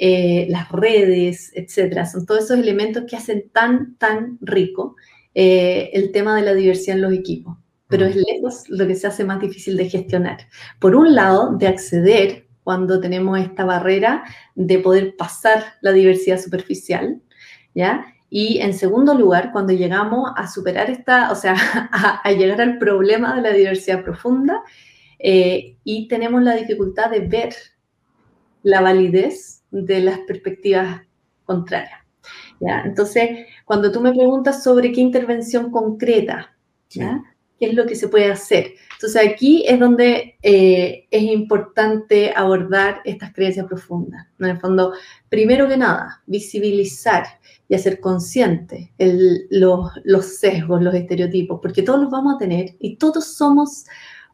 [0.00, 2.06] Eh, las redes, etcétera.
[2.06, 4.94] Son todos esos elementos que hacen tan, tan rico
[5.34, 7.56] eh, el tema de la diversidad en los equipos,
[7.88, 10.38] pero es lejos lo que se hace más difícil de gestionar.
[10.78, 14.22] Por un lado, de acceder cuando tenemos esta barrera
[14.54, 17.20] de poder pasar la diversidad superficial,
[17.74, 18.06] ¿ya?
[18.30, 21.56] Y en segundo lugar, cuando llegamos a superar esta, o sea,
[22.22, 24.62] a, llegar al problema de la diversidad profunda
[25.18, 27.54] eh, y tenemos la dificultad de ver
[28.62, 31.02] la validez de las perspectivas
[31.44, 32.00] contrarias.
[32.60, 32.82] ¿ya?
[32.84, 36.56] Entonces, cuando tú me preguntas sobre qué intervención concreta,
[36.90, 37.22] ¿ya?
[37.58, 38.74] ¿qué es lo que se puede hacer?
[38.94, 44.26] Entonces, aquí es donde eh, es importante abordar estas creencias profundas.
[44.38, 44.92] En el fondo,
[45.28, 47.24] primero que nada, visibilizar
[47.68, 48.92] y hacer consciente
[49.50, 53.84] los, los sesgos, los estereotipos, porque todos los vamos a tener y todos somos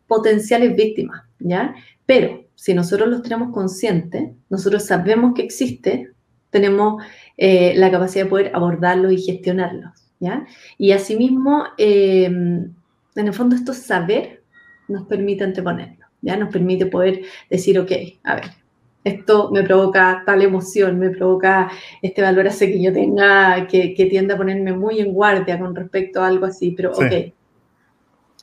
[0.07, 1.75] potenciales víctimas, ¿ya?
[2.07, 6.10] Pero si nosotros los tenemos conscientes, nosotros sabemos que existe,
[6.50, 7.02] tenemos
[7.36, 10.46] eh, la capacidad de poder abordarlos y gestionarlos, ¿ya?
[10.78, 12.74] Y asimismo, eh, en
[13.14, 14.42] el fondo esto saber
[14.88, 16.36] nos permite anteponerlo, ¿ya?
[16.36, 18.44] Nos permite poder decir, ok, a ver,
[19.04, 24.06] esto me provoca tal emoción, me provoca este valor hace que yo tenga, que, que
[24.06, 27.12] tienda a ponerme muy en guardia con respecto a algo así, pero ok,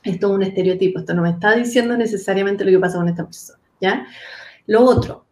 [0.04, 3.24] esto es un estereotipo, esto no me está diciendo necesariamente lo que pasa con esta
[3.24, 3.58] persona,
[4.66, 5.26] Lo otro,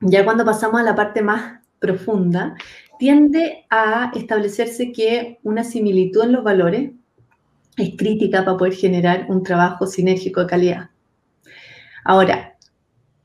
[0.00, 2.54] ya cuando pasamos a la parte más profunda,
[2.98, 6.90] tiende a establecerse que una similitud en los valores
[7.76, 10.90] es crítica para poder generar un trabajo sinérgico de calidad.
[12.04, 12.56] Ahora,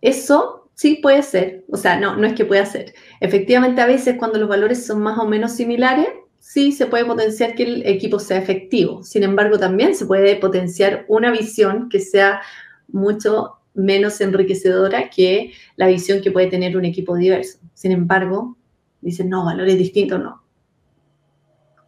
[0.02, 2.94] eso sí puede ser, o sea, no, no es que pueda ser.
[3.20, 6.08] Efectivamente, a veces cuando los valores son más o menos similares,
[6.40, 9.04] sí se puede potenciar que el equipo sea efectivo.
[9.04, 12.42] Sin embargo, también se puede potenciar una visión que sea
[12.90, 17.60] mucho menos enriquecedora que la visión que puede tener un equipo diverso.
[17.74, 18.58] Sin embargo,
[19.02, 20.44] dicen, no, valores distintos, no.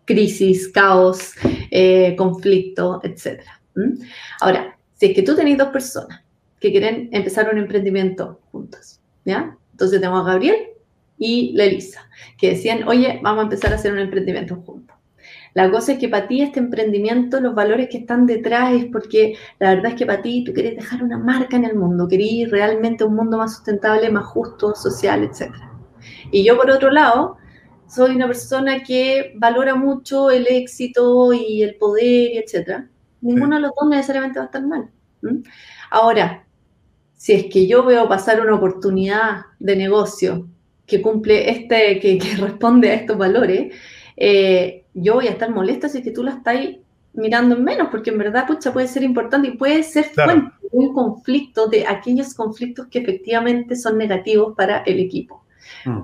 [0.05, 1.33] Crisis, caos,
[1.71, 3.41] eh, conflicto, etc.
[4.39, 6.23] Ahora, si es que tú tenés dos personas
[6.59, 9.57] que quieren empezar un emprendimiento juntos, ¿ya?
[9.71, 10.55] Entonces tenemos a Gabriel
[11.17, 14.94] y la Elisa, que decían, oye, vamos a empezar a hacer un emprendimiento juntos.
[15.55, 19.37] La cosa es que para ti este emprendimiento, los valores que están detrás es porque
[19.57, 22.51] la verdad es que para ti tú quieres dejar una marca en el mundo, querés
[22.51, 25.53] realmente un mundo más sustentable, más justo, social, etc.
[26.29, 27.37] Y yo por otro lado,
[27.87, 32.83] soy una persona que valora mucho el éxito y el poder, etc.
[33.21, 34.89] Ninguno de los dos necesariamente va a estar mal.
[35.89, 36.45] Ahora,
[37.15, 40.49] si es que yo veo pasar una oportunidad de negocio
[40.85, 43.73] que cumple este, que, responde a estos valores,
[44.17, 46.57] eh, yo voy a estar molesta si es que tú la estás
[47.13, 50.77] mirando en menos, porque en verdad, pucha, puede ser importante y puede ser fuente de
[50.77, 55.43] un conflicto, de aquellos conflictos que efectivamente son negativos para el equipo.
[55.85, 56.01] Mm.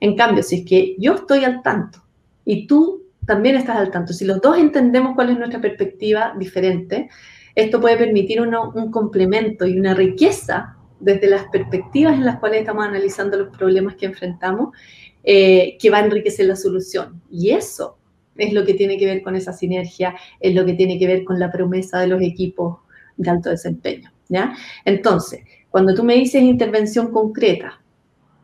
[0.00, 2.02] En cambio, si es que yo estoy al tanto
[2.44, 7.10] y tú también estás al tanto, si los dos entendemos cuál es nuestra perspectiva diferente,
[7.54, 12.84] esto puede permitir un complemento y una riqueza desde las perspectivas en las cuales estamos
[12.84, 14.76] analizando los problemas que enfrentamos,
[15.24, 17.20] eh, que va a enriquecer la solución.
[17.30, 17.98] Y eso
[18.36, 21.24] es lo que tiene que ver con esa sinergia, es lo que tiene que ver
[21.24, 22.78] con la promesa de los equipos
[23.16, 24.12] de alto desempeño.
[24.28, 24.54] ¿ya?
[24.84, 27.80] Entonces, cuando tú me dices intervención concreta,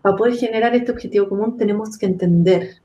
[0.02, 2.76] para poder generar este objetivo común tenemos que entender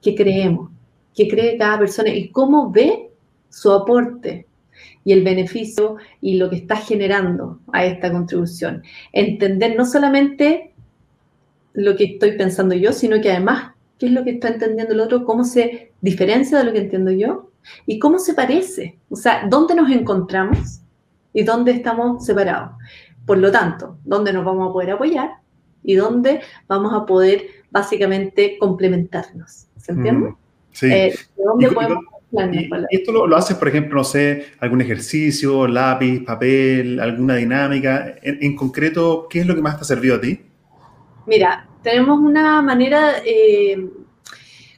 [0.00, 0.70] qué creemos,
[1.14, 3.10] qué cree cada persona y cómo ve
[3.50, 4.46] su aporte
[5.04, 8.82] y el beneficio y lo que está generando a esta contribución.
[9.12, 10.71] Entender no solamente
[11.74, 15.00] lo que estoy pensando yo, sino que además qué es lo que está entendiendo el
[15.00, 17.50] otro, cómo se diferencia de lo que entiendo yo
[17.86, 20.80] y cómo se parece, o sea, dónde nos encontramos
[21.32, 22.72] y dónde estamos separados.
[23.24, 25.30] Por lo tanto, dónde nos vamos a poder apoyar
[25.84, 29.68] y dónde vamos a poder básicamente complementarnos.
[29.76, 30.30] ¿Se entiende?
[30.30, 30.36] Mm,
[30.72, 30.86] sí.
[30.92, 36.98] Eh, ¿Dónde podemos y, esto lo, haces, por ejemplo, no sé, algún ejercicio, lápiz, papel,
[36.98, 38.14] alguna dinámica.
[38.22, 40.40] En, concreto, ¿qué es lo que más te ha servido a ti?
[41.26, 43.88] Mira, tenemos una manera eh,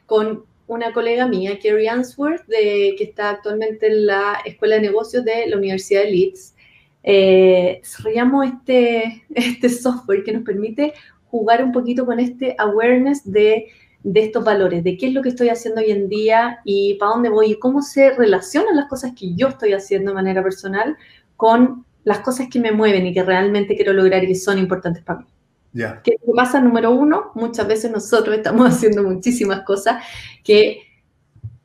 [0.07, 5.25] con una colega mía, Kerry Answorth, de, que está actualmente en la Escuela de Negocios
[5.25, 6.55] de la Universidad de Leeds.
[7.03, 10.95] Eh, este, este software que nos permite
[11.27, 13.67] jugar un poquito con este awareness de
[14.05, 17.13] de estos valores, de qué es lo que estoy haciendo hoy en día y para
[17.13, 20.97] dónde voy y cómo se relacionan las cosas que yo estoy haciendo de manera personal
[21.37, 25.03] con las cosas que me mueven y que realmente quiero lograr y que son importantes
[25.03, 25.27] para mí.
[25.75, 26.01] Ya.
[26.03, 26.61] ¿Qué pasa?
[26.61, 30.03] Número uno, muchas veces nosotros estamos haciendo muchísimas cosas
[30.43, 30.79] que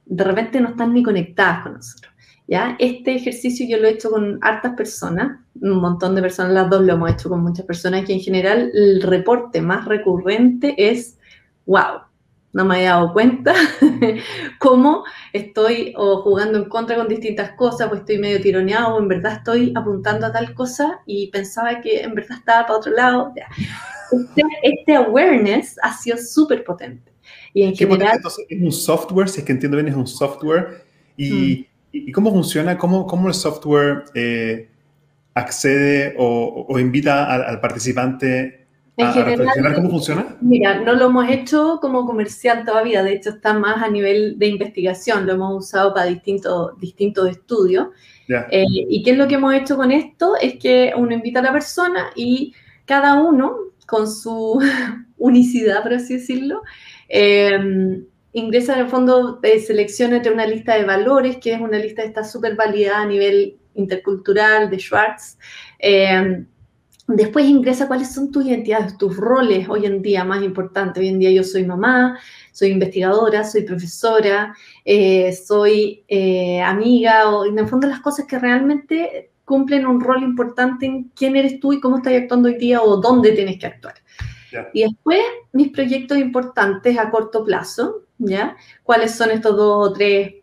[0.06, 2.14] de repente no están ni conectadas con nosotros.
[2.48, 2.76] ¿ya?
[2.80, 6.82] Este ejercicio yo lo he hecho con hartas personas, un montón de personas, las dos
[6.82, 11.20] lo hemos hecho con muchas personas, que en general el reporte más recurrente es,
[11.68, 12.02] wow,
[12.52, 13.54] no me había dado cuenta
[14.60, 19.08] cómo estoy o jugando en contra con distintas cosas, o estoy medio tironeado, o en
[19.08, 23.32] verdad estoy apuntando a tal cosa y pensaba que en verdad estaba para otro lado.
[24.12, 27.12] Este, este, awareness ha sido súper potente.
[27.54, 28.16] Y en general...
[28.16, 30.84] Entonces, es un software, si es que entiendo bien, es un software.
[31.18, 32.12] ¿Y, mm.
[32.12, 32.78] cómo funciona?
[32.78, 34.70] ¿Cómo, cómo el software eh,
[35.34, 38.60] accede o, invita al participante
[39.00, 40.38] en general, cómo funciona?
[40.42, 44.48] Mira, no lo hemos hecho como comercial todavía, de hecho está más a nivel de
[44.48, 47.88] investigación, lo hemos usado para distintos, distintos estudios.
[48.28, 50.34] Eh, ¿Y qué es lo que hemos hecho con esto?
[50.40, 52.54] Es que uno invita a la persona y
[52.86, 53.56] cada uno,
[53.90, 54.62] con su
[55.18, 56.62] unicidad, por así decirlo,
[57.08, 61.80] em, ingresa en el fondo de selección entre una lista de valores, que es una
[61.80, 65.38] lista que está súper validada a nivel intercultural de Schwartz.
[65.80, 66.46] Em,
[67.12, 71.02] Después ingresa cuáles son tus identidades, tus roles hoy en día más importantes.
[71.02, 72.20] Hoy en día yo soy mamá,
[72.52, 78.38] soy investigadora, soy profesora, eh, soy eh, amiga, o en el fondo las cosas que
[78.38, 82.84] realmente cumplen un rol importante en quién eres tú y cómo estás actuando hoy día
[82.84, 83.96] o dónde tienes que actuar.
[84.74, 85.20] Y después
[85.54, 88.56] mis proyectos importantes a corto plazo, ¿ya?
[88.84, 90.36] ¿Cuáles son estos dos o tres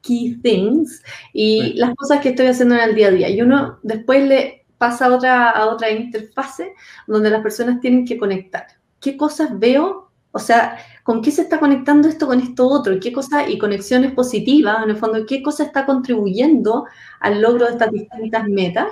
[0.00, 1.02] key things?
[1.34, 3.28] Y las cosas que estoy haciendo en el día a día.
[3.28, 6.72] Y uno después le pasa a otra, a otra interfase
[7.06, 8.66] donde las personas tienen que conectar.
[9.00, 10.10] ¿Qué cosas veo?
[10.32, 10.78] O sea,
[11.10, 13.00] ¿con qué se está conectando esto con esto otro?
[13.00, 16.84] ¿Qué cosas y conexiones positivas, en el fondo, qué cosa está contribuyendo
[17.18, 18.86] al logro de estas distintas metas?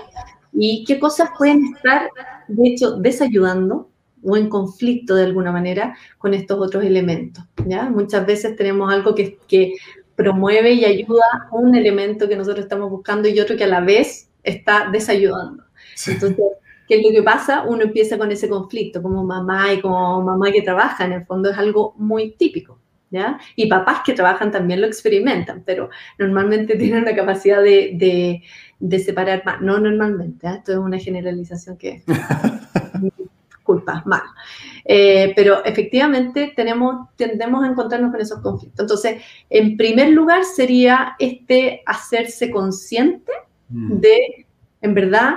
[0.52, 2.10] ¿Y qué cosas pueden estar,
[2.48, 3.88] de hecho, desayudando
[4.24, 7.44] o en conflicto de alguna manera con estos otros elementos?
[7.64, 7.88] ¿ya?
[7.88, 9.74] Muchas veces tenemos algo que, que
[10.16, 14.28] promueve y ayuda un elemento que nosotros estamos buscando y otro que a la vez
[14.42, 15.62] está desayudando.
[16.04, 16.46] Entonces,
[16.88, 17.62] ¿qué es lo que pasa?
[17.62, 21.50] Uno empieza con ese conflicto como mamá y como mamá que trabaja, en el fondo
[21.50, 22.78] es algo muy típico.
[23.10, 23.38] ¿Ya?
[23.56, 28.42] Y papás que trabajan también lo experimentan, pero normalmente tienen la capacidad de,
[28.78, 29.62] de, separar más.
[29.62, 30.56] No normalmente, ¿eh?
[30.58, 32.02] esto es una generalización que
[33.68, 34.22] culpa, mal.
[34.84, 38.80] Eh, pero efectivamente tenemos, tendemos a encontrarnos con esos conflictos.
[38.80, 43.32] Entonces, en primer lugar sería este hacerse consciente
[43.68, 44.00] mm.
[44.00, 44.46] de,
[44.80, 45.34] en verdad,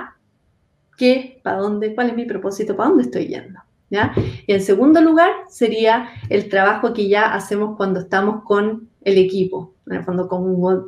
[1.02, 3.58] qué, para dónde, cuál es mi propósito, para dónde estoy yendo.
[3.90, 4.14] ¿ya?
[4.46, 9.74] Y en segundo lugar sería el trabajo que ya hacemos cuando estamos con el equipo.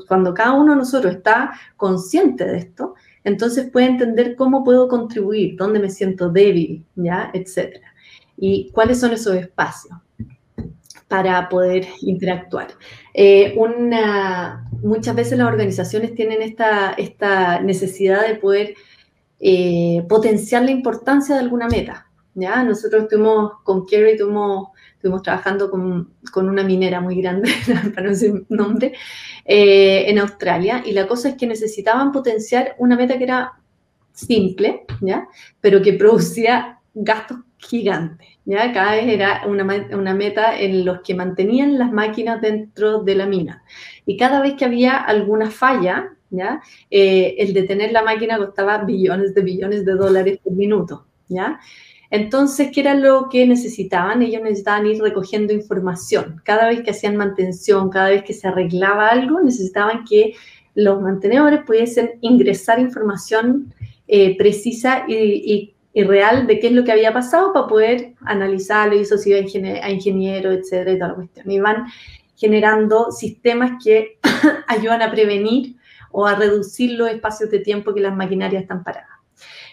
[0.07, 2.95] Cuando cada uno de nosotros está consciente de esto,
[3.25, 7.33] entonces puede entender cómo puedo contribuir, dónde me siento débil, ¿ya?
[7.35, 7.93] etcétera.
[8.37, 9.99] Y cuáles son esos espacios
[11.09, 12.69] para poder interactuar.
[13.15, 18.75] Eh, una, muchas veces las organizaciones tienen esta, esta necesidad de poder
[19.41, 22.07] eh, potenciar la importancia de alguna meta.
[22.35, 22.63] ¿ya?
[22.63, 27.51] Nosotros estuvimos con Kerry, estuvimos, estuvimos trabajando con, con, una minera muy grande,
[27.95, 28.93] para no decir nombre,
[29.45, 33.53] eh, en Australia, y la cosa es que necesitaban potenciar una meta que era
[34.13, 35.27] simple, ¿ya?
[35.61, 38.29] pero que producía gastos gigantes.
[38.45, 38.73] ¿ya?
[38.73, 43.27] Cada vez era una, una, meta en los que mantenían las máquinas dentro de la
[43.27, 43.65] mina.
[44.07, 46.61] Y cada vez que había alguna falla, ¿ya?
[46.91, 51.61] Eh, el detener la máquina costaba billones de billones de dólares por minuto, ¿ya?
[52.11, 54.23] Entonces, ¿qué era lo que necesitaban?
[54.23, 56.41] Ellos necesitaban ir recogiendo información.
[56.45, 60.35] Cada vez que hacían mantención, cada vez que se arreglaba algo, necesitaban que
[60.75, 63.75] los mantenedores pudiesen ingresar información
[64.07, 69.01] eh, precisa y, real de qué es lo que había pasado para poder analizarlo y
[69.01, 71.51] eso iba a, ingeniero, etcétera, y toda la cuestión.
[71.51, 71.87] Y van
[72.37, 74.19] generando sistemas que
[74.69, 75.77] ayudan a prevenir
[76.17, 79.19] o a reducir los espacios de tiempo que las maquinarias están paradas.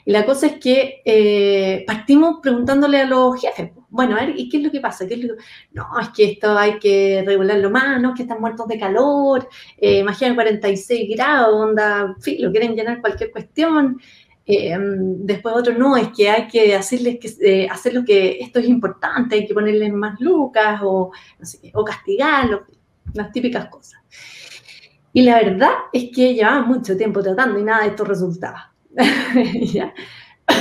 [0.03, 4.49] Y la cosa es que eh, partimos preguntándole a los jefes, bueno, a ver, ¿y
[4.49, 5.07] qué es lo que pasa?
[5.07, 5.35] ¿Qué es lo
[5.73, 8.15] No, es que esto hay que regularlo más, ¿no?
[8.15, 14.01] que están muertos de calor, eh, imaginen 46 grados, onda, lo quieren llenar cualquier cuestión.
[14.43, 18.59] Eh, después otro, no, es que hay que hacerles que, eh, hacer lo que esto
[18.59, 22.61] es importante, hay que ponerles más lucas o, no sé, o castigarlos,
[23.13, 24.01] las típicas cosas.
[25.13, 28.73] Y la verdad es que llevaba mucho tiempo tratando y nada de esto resultaba.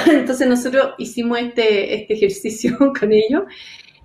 [0.07, 3.43] Entonces nosotros hicimos este, este ejercicio con ellos,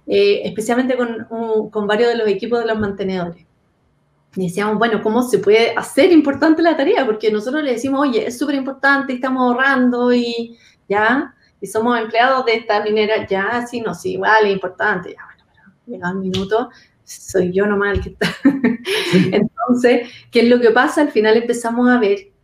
[0.07, 3.45] eh, especialmente con, con, varios de los equipos de los mantenedores.
[4.35, 7.05] Y decíamos, bueno, ¿cómo se puede hacer importante la tarea?
[7.05, 10.57] Porque nosotros le decimos, oye, es súper importante, estamos ahorrando y
[10.89, 15.43] ya, y somos empleados de esta minera, ya, sí, no, sí, igual importante, ya, bueno,
[15.53, 16.69] pero llega un minuto,
[17.05, 18.27] soy yo nomás el que está.
[19.31, 21.01] Entonces, ¿qué es lo que pasa?
[21.01, 22.35] Al final empezamos a ver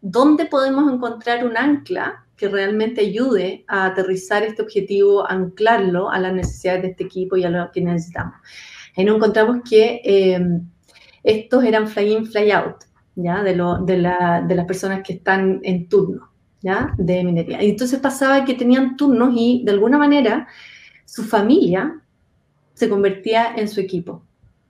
[0.00, 6.32] ¿dónde podemos encontrar un ancla que realmente ayude a aterrizar este objetivo, anclarlo a las
[6.32, 8.34] necesidades de este equipo y a lo que necesitamos?
[8.96, 10.66] Ahí nos encontramos que em,
[11.22, 12.76] estos eran fly-in, fly-out,
[13.14, 13.42] ¿ya?
[13.42, 16.30] De, de, de las personas que están en turno,
[16.62, 16.94] ¿ya?
[16.96, 17.62] De minería.
[17.62, 20.48] Y entonces pasaba que tenían turnos y de alguna manera
[21.04, 22.00] su familia
[22.80, 24.22] se convertía en su equipo,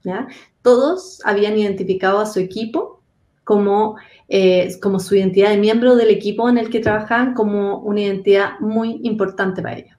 [0.02, 0.26] ¿ya?
[0.62, 3.00] Todos habían identificado a su equipo
[3.44, 3.96] como,
[4.28, 8.58] eh, como su identidad de miembro del equipo en el que trabajaban como una identidad
[8.58, 9.96] muy importante para ellos.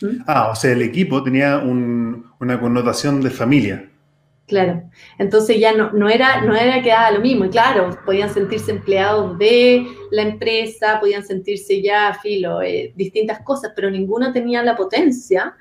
[0.00, 0.22] ¿Mm?
[0.26, 3.88] Ah, o sea, el equipo tenía una connotación de familia.
[4.48, 4.82] Claro,
[5.18, 8.72] entonces ya no, no, era, no era que daba lo mismo, y claro, podían sentirse
[8.72, 14.74] empleados de la empresa, podían sentirse ya, filo, eh, distintas cosas, pero ninguno tenía la
[14.74, 15.54] potencia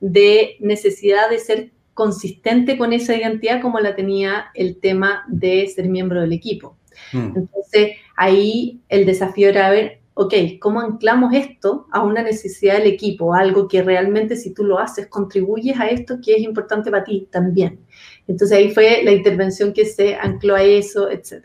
[0.00, 5.88] de necesidad de ser consistente con esa identidad como la tenía el tema de ser
[5.88, 6.76] miembro del equipo.
[7.12, 7.32] Mm.
[7.36, 13.34] Entonces, ahí el desafío era ver, ok, ¿cómo anclamos esto a una necesidad del equipo?
[13.34, 17.28] Algo que realmente si tú lo haces, contribuyes a esto que es importante para ti
[17.30, 17.80] también.
[18.26, 21.44] Entonces ahí fue la intervención que se ancló a eso, etc.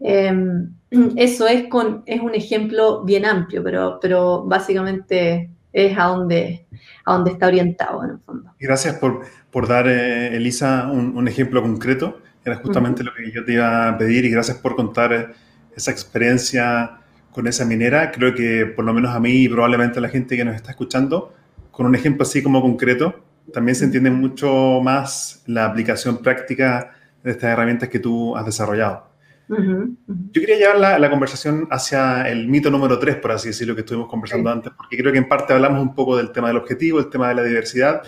[0.00, 0.74] Em,
[1.16, 6.66] eso es, con, es un ejemplo bien amplio, pero, pero básicamente es a donde,
[7.08, 8.50] a donde está orientado en el fondo.
[8.60, 12.20] Gracias por, por dar, eh, Elisa, un, ejemplo concreto.
[12.44, 15.26] Era justamente lo que yo te iba a pedir y gracias por contar eh,
[15.74, 16.98] esa experiencia
[17.32, 18.10] con esa minera.
[18.10, 20.72] Creo que por lo menos a mí y probablemente a la gente que nos está
[20.72, 21.32] escuchando,
[21.70, 26.92] con un ejemplo así como concreto, también se entiende mucho más la aplicación práctica
[27.24, 29.07] de estas herramientas que tú has desarrollado.
[29.48, 34.08] Yo quería llevar la, conversación hacia el mito número 3, por así decirlo, que estuvimos
[34.08, 37.08] conversando antes, porque creo que en parte hablamos un poco del tema del objetivo, el
[37.08, 38.02] tema de la diversidad.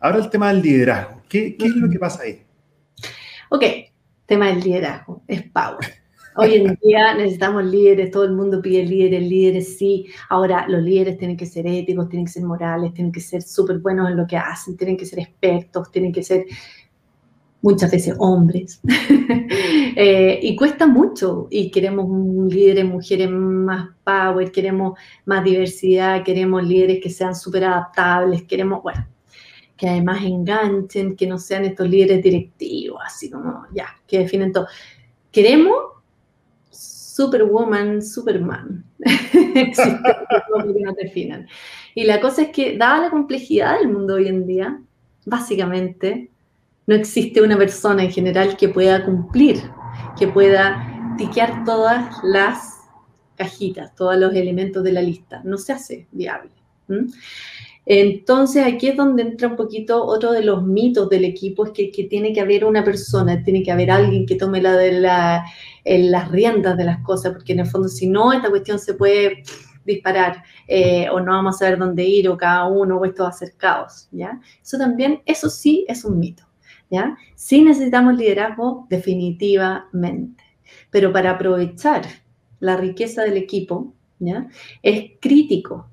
[0.00, 1.22] Ahora el tema del liderazgo.
[1.28, 2.42] ¿Qué, qué es lo que pasa ahí?
[3.48, 3.64] Ok,
[4.26, 6.02] tema del liderazgo, es power.
[6.34, 10.06] Hoy en día necesitamos líderes, todo el mundo pide líderes, líderes sí.
[10.30, 13.78] Ahora, los líderes tienen que ser éticos, tienen que ser morales, tienen que ser súper
[13.78, 16.46] buenos en lo que hacen, tienen que ser expertos, tienen que ser
[17.62, 18.80] muchas veces hombres.
[19.94, 21.48] Eh, y cuesta mucho.
[21.50, 22.06] Y queremos
[22.50, 29.06] líderes, mujeres más power, queremos más diversidad, queremos líderes que sean súper adaptables, queremos, bueno,
[29.76, 34.66] que además enganchen, que no sean estos líderes directivos, así como ya, que definen todo.
[35.30, 35.76] Queremos
[36.70, 38.84] Superwoman, Superman.
[39.52, 41.46] Que no.
[41.94, 44.80] Y la cosa es que, dada la complejidad del mundo hoy en día,
[45.26, 46.31] básicamente
[46.86, 49.62] no existe una persona en general que pueda cumplir,
[50.18, 52.80] que pueda tiquear todas las
[53.36, 55.40] cajitas, todos los elementos de la lista.
[55.44, 56.50] No se hace viable.
[57.84, 62.06] Entonces aquí es donde entra un poquito otro de los mitos del equipo, es que,
[62.08, 65.44] tiene que haber una persona, tiene que haber alguien que tome la de la,
[65.84, 69.42] las riendas de las cosas, porque en el fondo si no, esta cuestión se puede
[69.84, 73.30] disparar eh, o no vamos a saber dónde ir o cada uno o esto va
[73.30, 74.40] a ser caos, ¿ya?
[74.62, 76.44] Eso también, eso sí es un mito.
[76.92, 77.16] ¿Ya?
[77.34, 80.44] Sí necesitamos liderazgo definitivamente,
[80.90, 82.02] pero para aprovechar
[82.60, 84.46] la riqueza del equipo, ¿ya?
[84.82, 85.88] Es crítico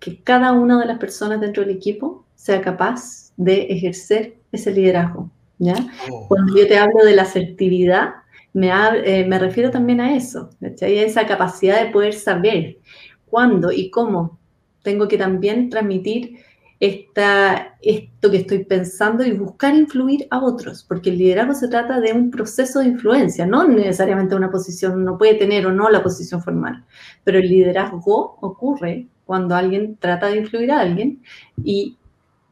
[0.00, 5.30] que cada una de las personas dentro del equipo sea capaz de ejercer ese liderazgo,
[5.58, 5.76] ¿ya?
[6.10, 6.26] Oh.
[6.28, 8.14] Cuando yo te hablo de la asertividad,
[8.54, 8.70] me,
[9.04, 12.78] eh, me refiero también a eso, A esa capacidad de poder saber
[13.26, 14.38] cuándo y cómo
[14.82, 16.38] tengo que también transmitir
[16.80, 22.00] esta, esto que estoy pensando y buscar influir a otros, porque el liderazgo se trata
[22.00, 26.02] de un proceso de influencia, no necesariamente una posición, no puede tener o no la
[26.02, 26.84] posición formal,
[27.24, 31.20] pero el liderazgo ocurre cuando alguien trata de influir a alguien
[31.62, 31.98] y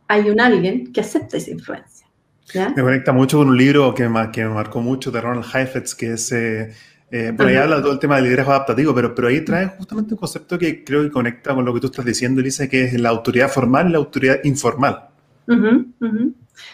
[0.08, 2.06] hay un alguien que acepta esa influencia.
[2.54, 5.94] Me conecta mucho con un libro que me, que me marcó mucho de Ronald Heifetz,
[5.94, 6.72] que es eh,
[7.10, 10.14] eh, por ahí habla todo el tema del liderazgo adaptativo, pero, pero ahí trae justamente
[10.14, 13.00] un concepto que creo que conecta con lo que tú estás diciendo, Elisa, que es
[13.00, 15.08] la autoridad formal y la autoridad informal.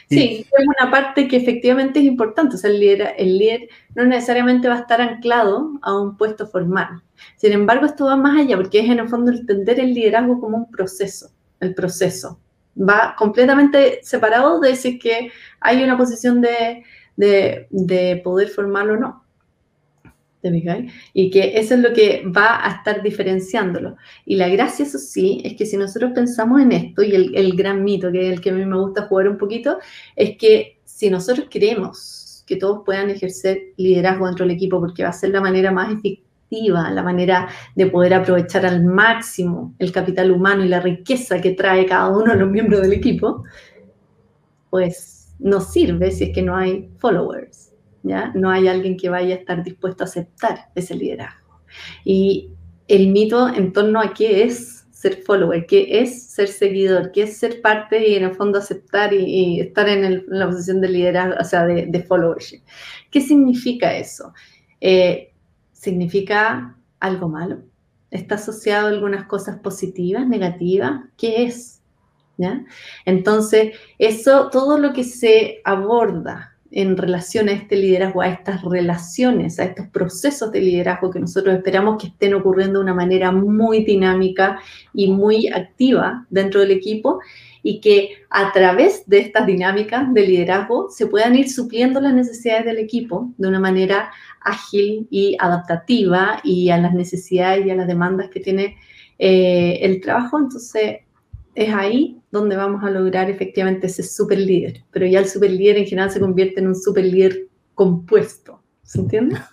[0.09, 2.57] Sí, es una parte que efectivamente es importante.
[2.57, 6.47] O sea, el líder, el líder no necesariamente va a estar anclado a un puesto
[6.47, 7.03] formal.
[7.37, 10.57] Sin embargo, esto va más allá, porque es en el fondo entender el liderazgo como
[10.57, 11.31] un proceso,
[11.61, 12.39] el proceso.
[12.79, 15.31] Va completamente separado de si que
[15.61, 16.85] hay una posición de,
[17.17, 19.25] de, de poder formal o no.
[21.13, 23.97] Y que eso es lo que va a estar diferenciándolo.
[24.25, 27.85] Y la gracia, eso sí, es que si nosotros pensamos en esto, y el, gran
[27.85, 29.79] mito, que es el que a mí me gusta jugar un poquito,
[30.17, 35.11] es que si nosotros queremos que todos puedan ejercer liderazgo dentro del equipo, porque va
[35.11, 40.31] a ser la manera más efectiva, la manera de poder aprovechar al máximo el capital
[40.31, 43.45] humano y la riqueza que trae cada uno de los miembros del equipo,
[44.71, 47.72] pues no sirve si es que no hay followers.
[48.03, 48.33] ¿Ya?
[48.35, 51.61] No hay alguien que vaya a estar dispuesto a aceptar ese liderazgo.
[52.05, 52.51] Y
[52.89, 57.37] el mito en torno a qué es ser follower, qué es ser seguidor, qué es
[57.37, 61.45] ser parte y en el fondo aceptar y, estar en, la posición de liderazgo, o
[61.45, 62.61] sea, de, followership.
[63.11, 64.33] ¿Qué significa eso?
[64.81, 65.33] Eh,
[65.73, 67.63] ¿Significa algo malo?
[68.13, 71.01] ¿Está asociado a algunas cosas positivas, negativas?
[71.17, 71.83] ¿Qué es?
[72.37, 72.65] ¿Ya?
[73.05, 79.61] Entonces, eso, todo lo que se aborda en relación a este liderazgo, a estas relaciones,
[79.61, 83.85] a estos procesos de liderazgo que nosotros esperamos que estén ocurriendo de una manera muy
[83.85, 84.59] dinámica
[84.95, 87.21] y muy activa dentro del equipo
[87.63, 92.65] y que a través de estas dinámicas de liderazgo se puedan ir supliendo las necesidades
[92.65, 94.11] del equipo de una manera
[94.41, 98.77] ágil y adaptativa y a las necesidades y a las demandas que tiene
[99.19, 100.39] eh, el trabajo.
[100.39, 101.01] Entonces,
[101.55, 104.83] es ahí donde vamos a lograr efectivamente ese super líder.
[104.91, 108.63] Pero ya el super líder en general se convierte en un super líder compuesto.
[108.83, 109.37] ¿Se entiende?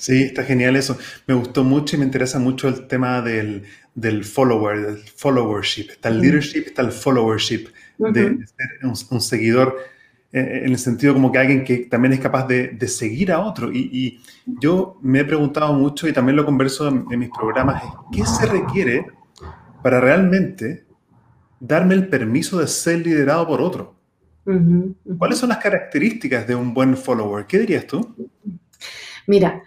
[0.00, 0.98] Sí, está genial eso.
[1.28, 3.62] Me gustó mucho y me interesa mucho el tema del,
[3.94, 5.90] del follower, del followership.
[5.90, 7.68] Está el leadership, está el followership,
[7.98, 9.76] de, ser un, seguidor
[10.32, 13.40] eh, en el sentido como que alguien que también es capaz de, de seguir a
[13.40, 13.72] otro.
[13.72, 17.80] Y, y, yo me he preguntado mucho y también lo converso en, en mis programas,
[18.12, 19.06] ¿qué se requiere
[19.82, 20.84] para realmente
[21.66, 23.94] darme el permiso de ser liderado por otro.
[25.18, 27.46] ¿Cuáles son las características de un buen follower?
[27.46, 28.14] ¿Qué dirías tú?
[29.26, 29.62] Mira,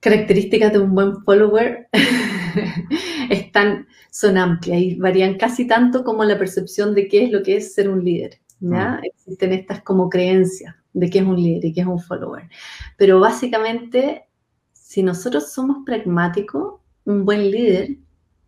[0.00, 1.88] características de un buen follower
[3.30, 7.56] están, son amplias y varían casi tanto como la percepción de qué es lo que
[7.56, 8.40] es ser un líder.
[8.60, 8.92] ¿ya?
[8.92, 9.04] Mm.
[9.04, 12.48] Existen estas como creencias de qué es un líder y qué es un follower.
[12.96, 14.24] Pero básicamente,
[14.72, 17.98] si nosotros somos pragmáticos, un buen líder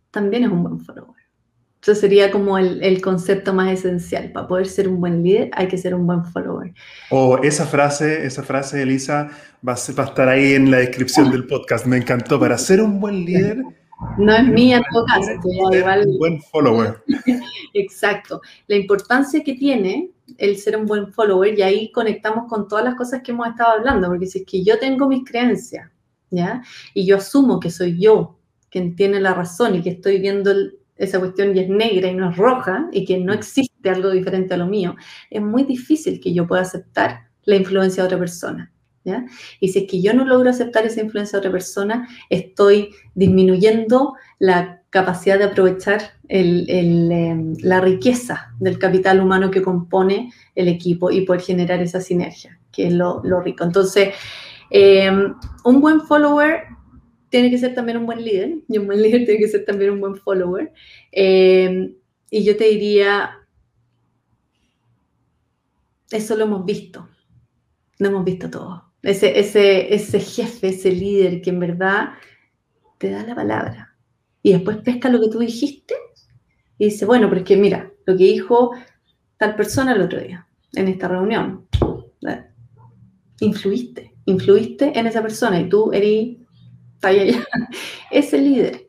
[0.09, 1.22] también es un buen follower.
[1.83, 4.31] Eso sería como el, concepto más esencial.
[4.31, 6.73] Para poder ser un buen líder hay que ser un buen follower.
[7.09, 9.29] O esa frase, esa frase, Elisa,
[9.67, 11.85] va a, estar ahí en la descripción del podcast.
[11.85, 12.39] Me encantó.
[12.39, 13.61] Para ser un buen líder...
[14.17, 15.31] No es mía en todo caso.
[15.43, 17.03] Un buen follower.
[17.73, 18.41] Exacto.
[18.67, 22.95] La importancia que tiene el ser un buen follower, y ahí conectamos con todas las
[22.95, 25.89] cosas que hemos estado hablando, porque si es que yo tengo mis creencias,
[26.29, 26.63] ¿ya?
[26.93, 30.79] Y yo asumo que soy yo quien tiene la razón y que estoy viendo el,
[30.95, 33.35] esa cuestión y es negra y no es roja y que no mm.
[33.35, 34.95] existe algo diferente a lo mío,
[35.29, 38.71] es muy difícil que yo pueda aceptar la influencia de otra persona.
[39.03, 39.25] ¿ya?
[39.59, 44.13] Y si es que yo no logro aceptar esa influencia de otra persona, estoy disminuyendo
[44.39, 51.21] la capacidad de aprovechar em, la riqueza del capital humano que compone el equipo y
[51.21, 53.63] poder generar esa sinergia, que es lo, rico.
[53.63, 54.09] Entonces,
[54.69, 55.33] em,
[55.65, 56.65] un buen follower
[57.33, 59.89] tiene que ser también un buen líder y un buen líder tiene que ser también
[59.89, 60.71] un buen follower.
[61.11, 61.91] Eh,
[62.29, 63.39] y yo te diría,
[66.11, 67.09] eso lo hemos visto,
[67.97, 68.93] lo hemos visto todo.
[69.01, 72.09] Ese, ese, ese jefe, ese líder que en verdad
[72.99, 73.97] te da la palabra
[74.43, 75.95] y después pesca lo que tú dijiste
[76.77, 78.75] y dice, bueno, pero es que mira, lo que dijo
[79.37, 81.67] tal persona el otro día en esta reunión,
[83.39, 86.42] influiste, influiste en esa persona y tú eres
[88.11, 88.87] ese líder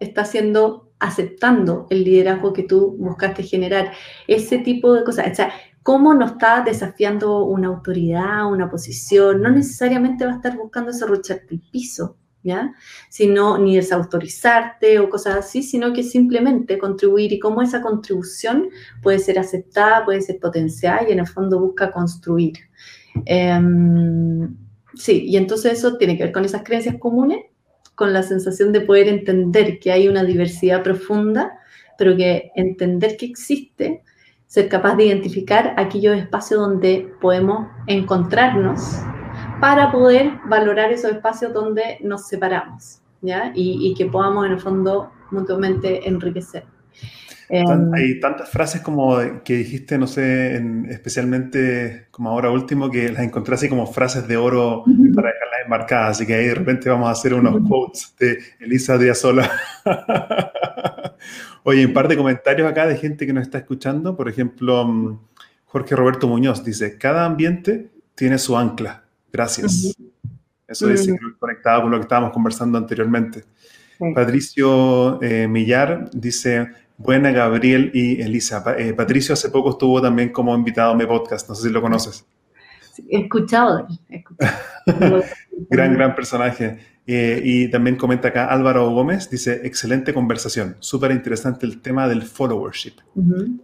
[0.00, 3.92] está haciendo, aceptando el liderazgo que tú buscaste generar,
[4.26, 5.32] ese tipo de cosas.
[5.32, 5.52] O sea,
[5.84, 11.54] cómo no está desafiando una autoridad, una posición, no necesariamente va a estar buscando desarrollarte
[11.54, 12.72] el piso, ¿ya?
[13.10, 18.70] Sino ni desautorizarte o cosas así, sino que simplemente contribuir y cómo esa contribución
[19.02, 22.54] puede ser aceptada, puede ser potenciada y en el fondo busca construir.
[23.26, 24.56] Em,
[24.94, 27.44] sí, y entonces eso tiene que ver con esas creencias comunes
[27.94, 31.58] con la sensación de poder entender que hay una diversidad profunda,
[31.96, 34.02] pero que entender que existe,
[34.46, 38.80] ser capaz de identificar aquellos espacios donde podemos encontrarnos
[39.60, 43.52] para poder valorar esos espacios donde nos separamos, ¿ya?
[43.54, 46.64] Y, que podamos en el fondo mutuamente enriquecer.
[47.48, 50.56] Em, hay tantas frases como que dijiste, no sé,
[50.88, 54.84] especialmente como ahora último, que las encontré así como frases de oro
[55.14, 58.96] para dejarlas enmarcadas, así que ahí de repente vamos a hacer unos quotes de Elisa
[58.96, 59.50] Díaz-Sola.
[61.64, 65.18] Oye, un par de comentarios acá de gente que nos está escuchando, por ejemplo, mm,
[65.66, 69.96] Jorge Roberto Muñoz dice, cada ambiente tiene su ancla, gracias.
[70.66, 73.44] Eso dice, conectado con lo que estábamos conversando anteriormente.
[74.14, 78.64] Patricio eh, Millar dice, Buena, Gabriel y Elisa.
[78.78, 81.82] Eh, Patricio hace poco estuvo también como invitado a mi podcast, no sé si lo
[81.82, 82.24] conoces.
[83.10, 83.86] he escuchado.
[85.70, 86.78] gran, gran personaje.
[87.06, 92.22] Eh, y también comenta acá Álvaro Gómez, dice, excelente conversación, súper interesante el tema del
[92.22, 92.94] followership.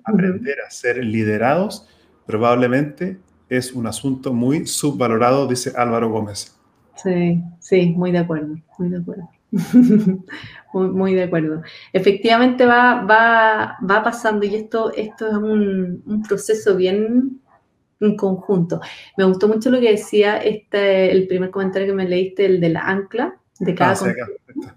[0.04, 1.88] Aprender a ser liderados
[2.26, 3.18] probablemente
[3.48, 6.54] es un asunto muy subvalorado, dice Álvaro Gómez.
[6.96, 9.30] Sí, sí, muy de acuerdo, muy de acuerdo.
[10.72, 11.62] muy, de acuerdo.
[11.92, 17.40] Efectivamente va, va, va pasando y esto, esto es un, un, proceso bien
[18.00, 18.80] en conjunto.
[19.16, 22.70] Me gustó mucho lo que decía este, el primer comentario que me leíste, el de
[22.70, 24.74] la ancla, de cada, ah,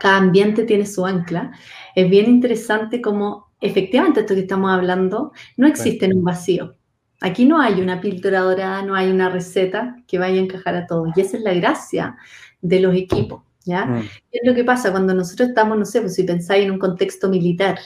[0.00, 1.52] cada ambiente tiene su ancla.
[1.94, 6.76] Es bien interesante como efectivamente esto que estamos hablando no existe en un vacío.
[7.20, 10.86] Aquí no hay una píldora dorada, no hay una receta que vaya a encajar a
[10.86, 11.08] todos.
[11.16, 12.16] Y esa es la gracia
[12.60, 13.42] de los equipos.
[13.64, 13.86] ¿Ya?
[13.86, 14.02] Mm.
[14.30, 16.78] ¿Qué es lo que pasa cuando nosotros estamos, no sé, pues si pensáis en un
[16.78, 17.78] contexto militar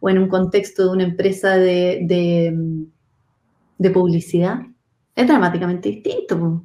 [0.00, 2.00] o en un contexto de una empresa de,
[3.78, 4.60] de, publicidad?
[5.14, 6.62] Es dramáticamente distinto.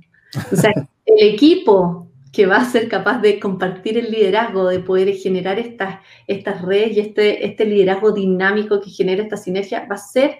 [0.51, 0.71] O sea,
[1.05, 5.99] el equipo que va a ser capaz de compartir el liderazgo, de poder generar estas,
[6.25, 10.39] estas redes y este, este liderazgo dinámico que genera esta sinergia, va a ser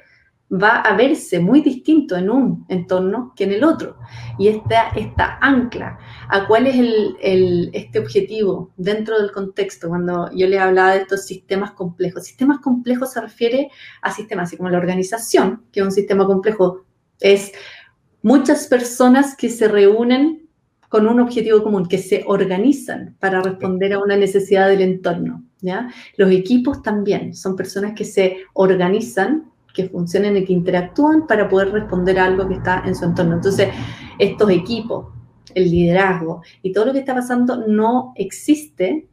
[0.52, 3.98] va a verse muy distinto en un entorno que en el otro.
[4.38, 5.98] Y esta, esta ancla
[6.30, 11.26] a cuál es el, este objetivo dentro del contexto, cuando yo les hablaba de estos
[11.26, 12.26] sistemas complejos.
[12.26, 13.70] Sistemas complejos se refiere
[14.02, 16.86] a sistemas así como la organización, que es un sistema complejo,
[17.20, 17.52] es
[18.22, 20.50] muchas personas que se reúnen
[20.90, 25.44] con un objetivo común, que se organizan para responder a una necesidad del entorno.
[26.18, 31.72] Los equipos también son personas que se organizan que funcionen y que interactúan para poder
[31.72, 33.36] responder a algo que está en su entorno.
[33.36, 33.70] Entonces,
[34.20, 35.08] estos equipos,
[35.56, 39.08] el liderazgo y todo lo que está pasando no existe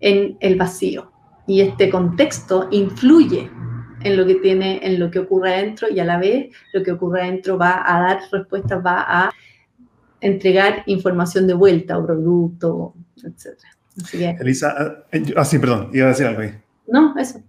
[0.00, 1.10] en el vacío.
[1.46, 3.50] Y este contexto influye
[4.02, 6.92] en lo que tiene, en lo que ocurre adentro y a la vez lo que
[6.92, 9.30] ocurre adentro va a dar respuestas, va a
[10.20, 14.38] entregar información de vuelta o producto, etc.
[14.40, 16.54] Elisa, eh, ah, sí, perdón, iba a decir algo ahí.
[16.86, 17.40] No, eso.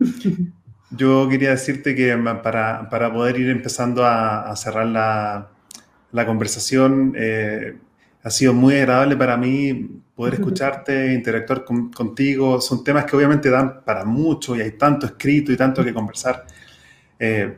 [0.94, 5.48] Yo quería decirte que para, para poder ir empezando a, cerrar la,
[6.10, 7.76] la conversación, eh,
[8.22, 12.60] ha sido muy agradable para mí poder escucharte, interactuar contigo.
[12.60, 16.44] Son temas que obviamente dan para mucho y hay tanto escrito y tanto que conversar.
[17.18, 17.56] Eh,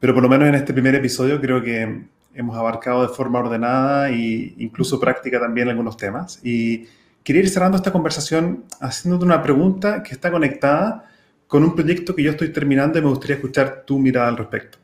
[0.00, 4.10] pero por lo menos en este primer episodio creo que hemos abarcado de forma ordenada
[4.10, 6.40] e incluso práctica también algunos temas.
[6.42, 6.86] Y
[7.22, 11.11] quería ir cerrando esta conversación haciéndote una pregunta que está conectada
[11.52, 14.78] con un proyecto que yo estoy terminando y me gustaría escuchar tu mirada al respecto.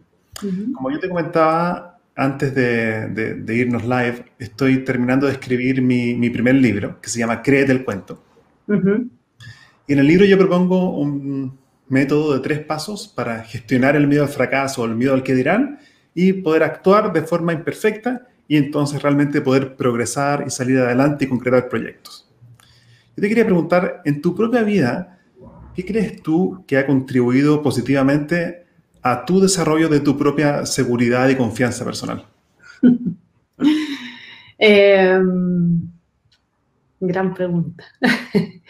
[0.75, 6.57] Como yo te comentaba antes de, irnos live, estoy terminando de escribir mi, mi, primer
[6.57, 8.23] libro, que se llama Créete el cuento.
[8.67, 11.59] Y en el libro yo propongo un
[11.89, 15.35] método de tres pasos para gestionar el miedo al fracaso o el miedo al que
[15.35, 15.79] dirán
[16.13, 21.29] y poder actuar de forma imperfecta y entonces realmente poder progresar y salir adelante y
[21.29, 22.31] concretar proyectos.
[23.17, 25.15] Yo te quería preguntar, en tu propia vida,
[25.79, 28.65] ¿Qué crees tú que ha contribuido positivamente
[29.01, 32.27] a tu desarrollo de tu propia seguridad y confianza personal?
[34.59, 35.81] Em,
[36.99, 37.85] gran pregunta.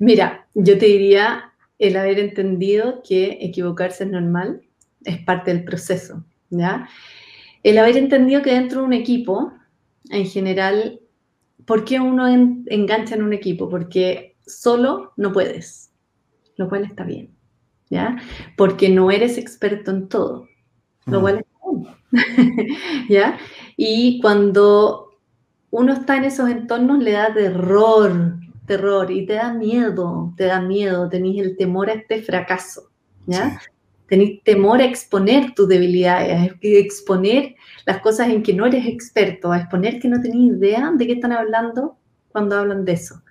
[0.00, 4.62] Mira, yo te diría el haber entendido que equivocarse es normal,
[5.04, 6.24] es parte del proceso.
[7.62, 9.52] El haber entendido que dentro de un equipo,
[10.10, 10.98] en general,
[11.66, 13.68] ¿por qué uno engancha en un equipo?
[13.68, 15.91] Porque solo no puedes
[16.56, 17.30] lo cual está bien,
[17.90, 18.16] ¿ya?
[18.56, 20.48] Porque no eres experto en todo,
[21.06, 22.68] lo cual está bien,
[23.08, 23.38] ¿ya?
[23.76, 25.18] Y cuando
[25.70, 28.36] uno está en esos entornos le da terror,
[28.66, 32.90] terror, y te da miedo, te da miedo, tenéis el temor a este fracaso,
[33.26, 33.60] ¿ya?
[34.06, 37.54] Tenéis temor a exponer tus debilidades, a exponer
[37.86, 41.14] las cosas en que no eres experto, a exponer que no tenéis idea de qué
[41.14, 41.96] están hablando
[42.30, 43.22] cuando hablan de eso.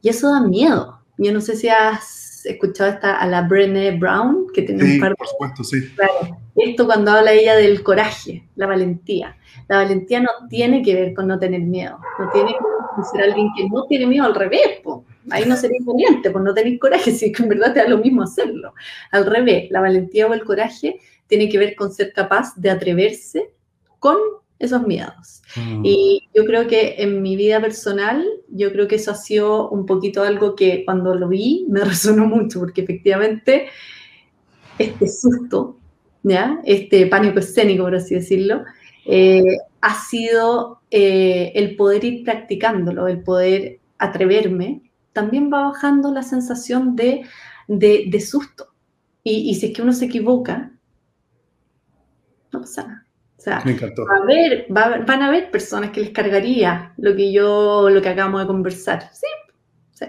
[0.00, 1.00] Y eso da miedo.
[1.16, 5.14] Yo no sé si has escuchado esta, a la Brené Brown, que tiene un par
[5.16, 5.78] por supuesto, sí.
[6.56, 9.36] esto cuando habla ella del coraje, la valentía.
[9.68, 13.48] La valentía no tiene que ver con no tener miedo, no tiene que ser alguien
[13.56, 14.80] que no tiene miedo, al revés,
[15.30, 17.98] ahí no sería valiente, pues no tener coraje, si que en verdad te da lo
[17.98, 18.74] mismo hacerlo.
[19.10, 23.50] Al revés, la valentía o el coraje tiene que ver con ser capaz de atreverse
[23.98, 24.16] con
[24.58, 25.42] esos miedos.
[25.56, 25.82] Mm.
[25.84, 29.86] Y yo creo que en mi vida personal, yo creo que eso ha sido un
[29.86, 33.68] poquito algo que cuando lo vi me resonó mucho, porque efectivamente
[34.78, 35.78] este susto,
[36.22, 36.60] ¿ya?
[36.64, 38.64] este pánico escénico, por así decirlo,
[39.06, 39.42] eh,
[39.80, 44.82] ha sido eh, el poder ir practicándolo, el poder atreverme,
[45.12, 47.22] también va bajando la sensación de,
[47.66, 48.68] de, susto.
[49.24, 50.70] Y, y si es que uno se equivoca,
[52.52, 53.07] no pasa nada
[53.48, 58.08] sea, a ver, van a haber personas que les cargaría lo que yo, lo que
[58.08, 59.10] acabamos de conversar.
[59.12, 59.26] Sí,
[59.92, 60.06] sí.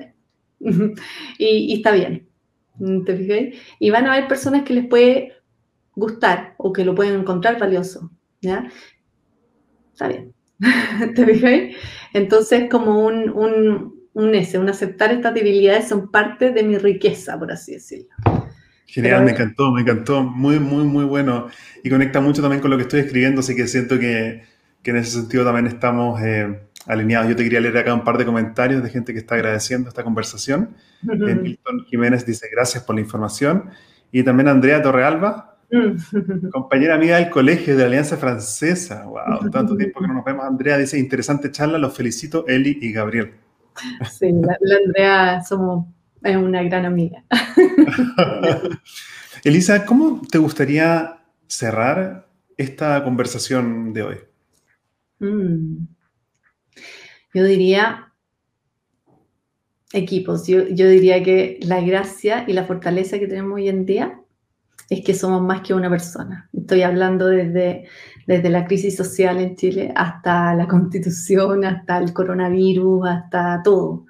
[1.38, 2.28] y, está bien.
[3.06, 3.60] ¿Te fijas?
[3.80, 5.34] Y van a haber personas que les puede
[5.96, 8.10] gustar o que lo pueden encontrar valioso.
[8.42, 8.70] ¿Ya?
[9.92, 10.34] Está bien.
[11.16, 11.76] ¿Te fijas?
[12.14, 13.30] Entonces, como un,
[14.14, 18.10] un ese, un aceptar estas debilidades son parte de mi riqueza, por así decirlo.
[18.92, 21.48] Genial, me encantó, me encantó, muy, muy, muy bueno.
[21.84, 24.44] Y conecta mucho también con lo que estoy escribiendo, así que siento que,
[24.82, 27.30] que en ese sentido también estamos eh, alineados.
[27.30, 30.04] Yo te quería leer acá un par de comentarios de gente que está agradeciendo esta
[30.04, 30.76] conversación.
[31.04, 33.70] Eh, Milton Jiménez dice gracias por la información.
[34.12, 35.60] Y también Andrea Torrealba,
[36.52, 39.06] compañera amiga del colegio de la Alianza Francesa.
[39.06, 40.46] Wow, tanto tiempo que no nos vemos.
[40.46, 43.34] Andrea dice, interesante charla, los felicito, Eli y Gabriel.
[44.10, 45.86] Sí, la, Andrea somos,
[46.24, 47.24] es una gran amiga.
[49.44, 54.18] Elisa, ¿cómo te gustaría cerrar esta conversación de hoy?
[55.20, 55.88] Mm.
[57.34, 58.14] Yo diría
[59.94, 64.20] equipos, yo, diría que la gracia y la fortaleza que tenemos hoy en día
[64.90, 66.50] es que somos más que una persona.
[66.54, 67.86] Estoy hablando desde,
[68.26, 74.06] desde la crisis social en Chile hasta la constitución, hasta el coronavirus, hasta todo.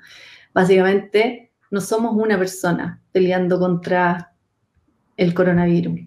[0.53, 4.33] Básicamente, no somos una persona peleando contra
[5.17, 5.99] el coronavirus.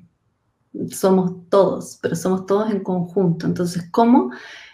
[0.90, 3.46] Somos todos, pero somos todos en conjunto.
[3.46, 4.30] Entonces, ¿cómo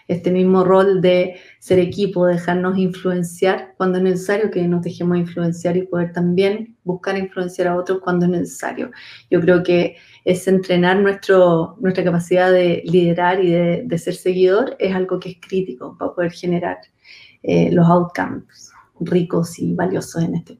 [0.09, 5.77] este mismo rol de ser equipo, dejarnos influenciar cuando es necesario, que nos dejemos influenciar
[5.77, 8.89] y poder también buscar influenciar a otros cuando es necesario.
[9.29, 15.19] Yo creo que es entrenar nuestra capacidad de liderar y de, ser seguidor es algo
[15.19, 16.77] que es crítico para poder generar
[17.43, 20.58] eh, los outcomes ricos y valiosos en este,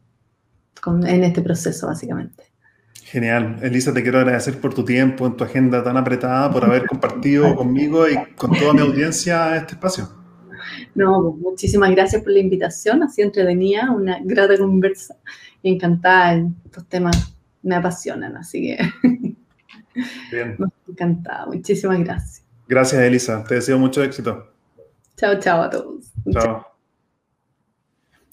[1.05, 2.43] en este proceso, básicamente.
[3.03, 3.57] Genial.
[3.63, 7.55] Elisa, te quiero agradecer por tu tiempo en tu agenda tan apretada, por haber compartido
[7.55, 10.07] conmigo y con toda mi audiencia este espacio.
[10.93, 13.01] No, pues, muchísimas gracias por la invitación.
[13.01, 15.15] Así entretenida, una grata conversa.
[15.63, 18.77] Encantada, estos temas me apasionan, así que.
[20.31, 20.55] Bien.
[20.87, 22.43] Encantada, muchísimas gracias.
[22.67, 23.43] Gracias, Elisa.
[23.43, 24.53] Te deseo mucho éxito.
[25.17, 26.13] Chao, chao a todos.
[26.31, 26.68] Chao.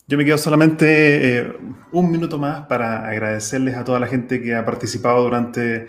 [0.08, 1.52] Yo me quedo solamente eh,
[1.90, 5.88] un minuto más para agradecerles a toda la gente que ha participado durante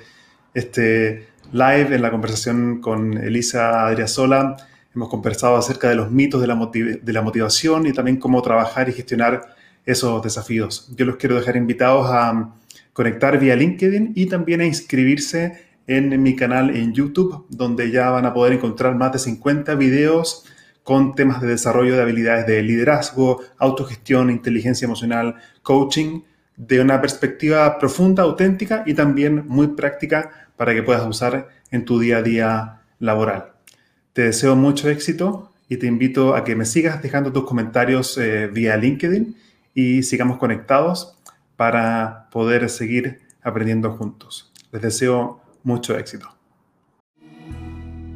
[0.56, 4.58] este live en la conversación con Elisa Adriasola.
[4.96, 8.90] Hemos conversado acerca de los mitos de la, de la motivación y también cómo trabajar
[8.90, 9.56] y gestionar
[9.86, 10.92] esos desafíos.
[10.96, 12.56] Yo los quiero dejar invitados a
[12.94, 18.26] conectar vía LinkedIn y también a inscribirse en mi canal en YouTube, donde ya van
[18.26, 20.44] a poder encontrar más de 50 videos
[20.88, 26.22] con temas de desarrollo de habilidades de liderazgo, autogestión, inteligencia emocional, coaching,
[26.56, 32.00] de una perspectiva profunda, auténtica y también muy práctica para que puedas usar en tu
[32.00, 33.52] día a día laboral.
[34.14, 38.48] Te deseo mucho éxito y te invito a que me sigas dejando tus comentarios eh,
[38.48, 39.36] vía LinkedIn
[39.74, 41.18] y sigamos conectados
[41.58, 44.54] para poder seguir aprendiendo juntos.
[44.72, 46.37] Les deseo mucho éxito.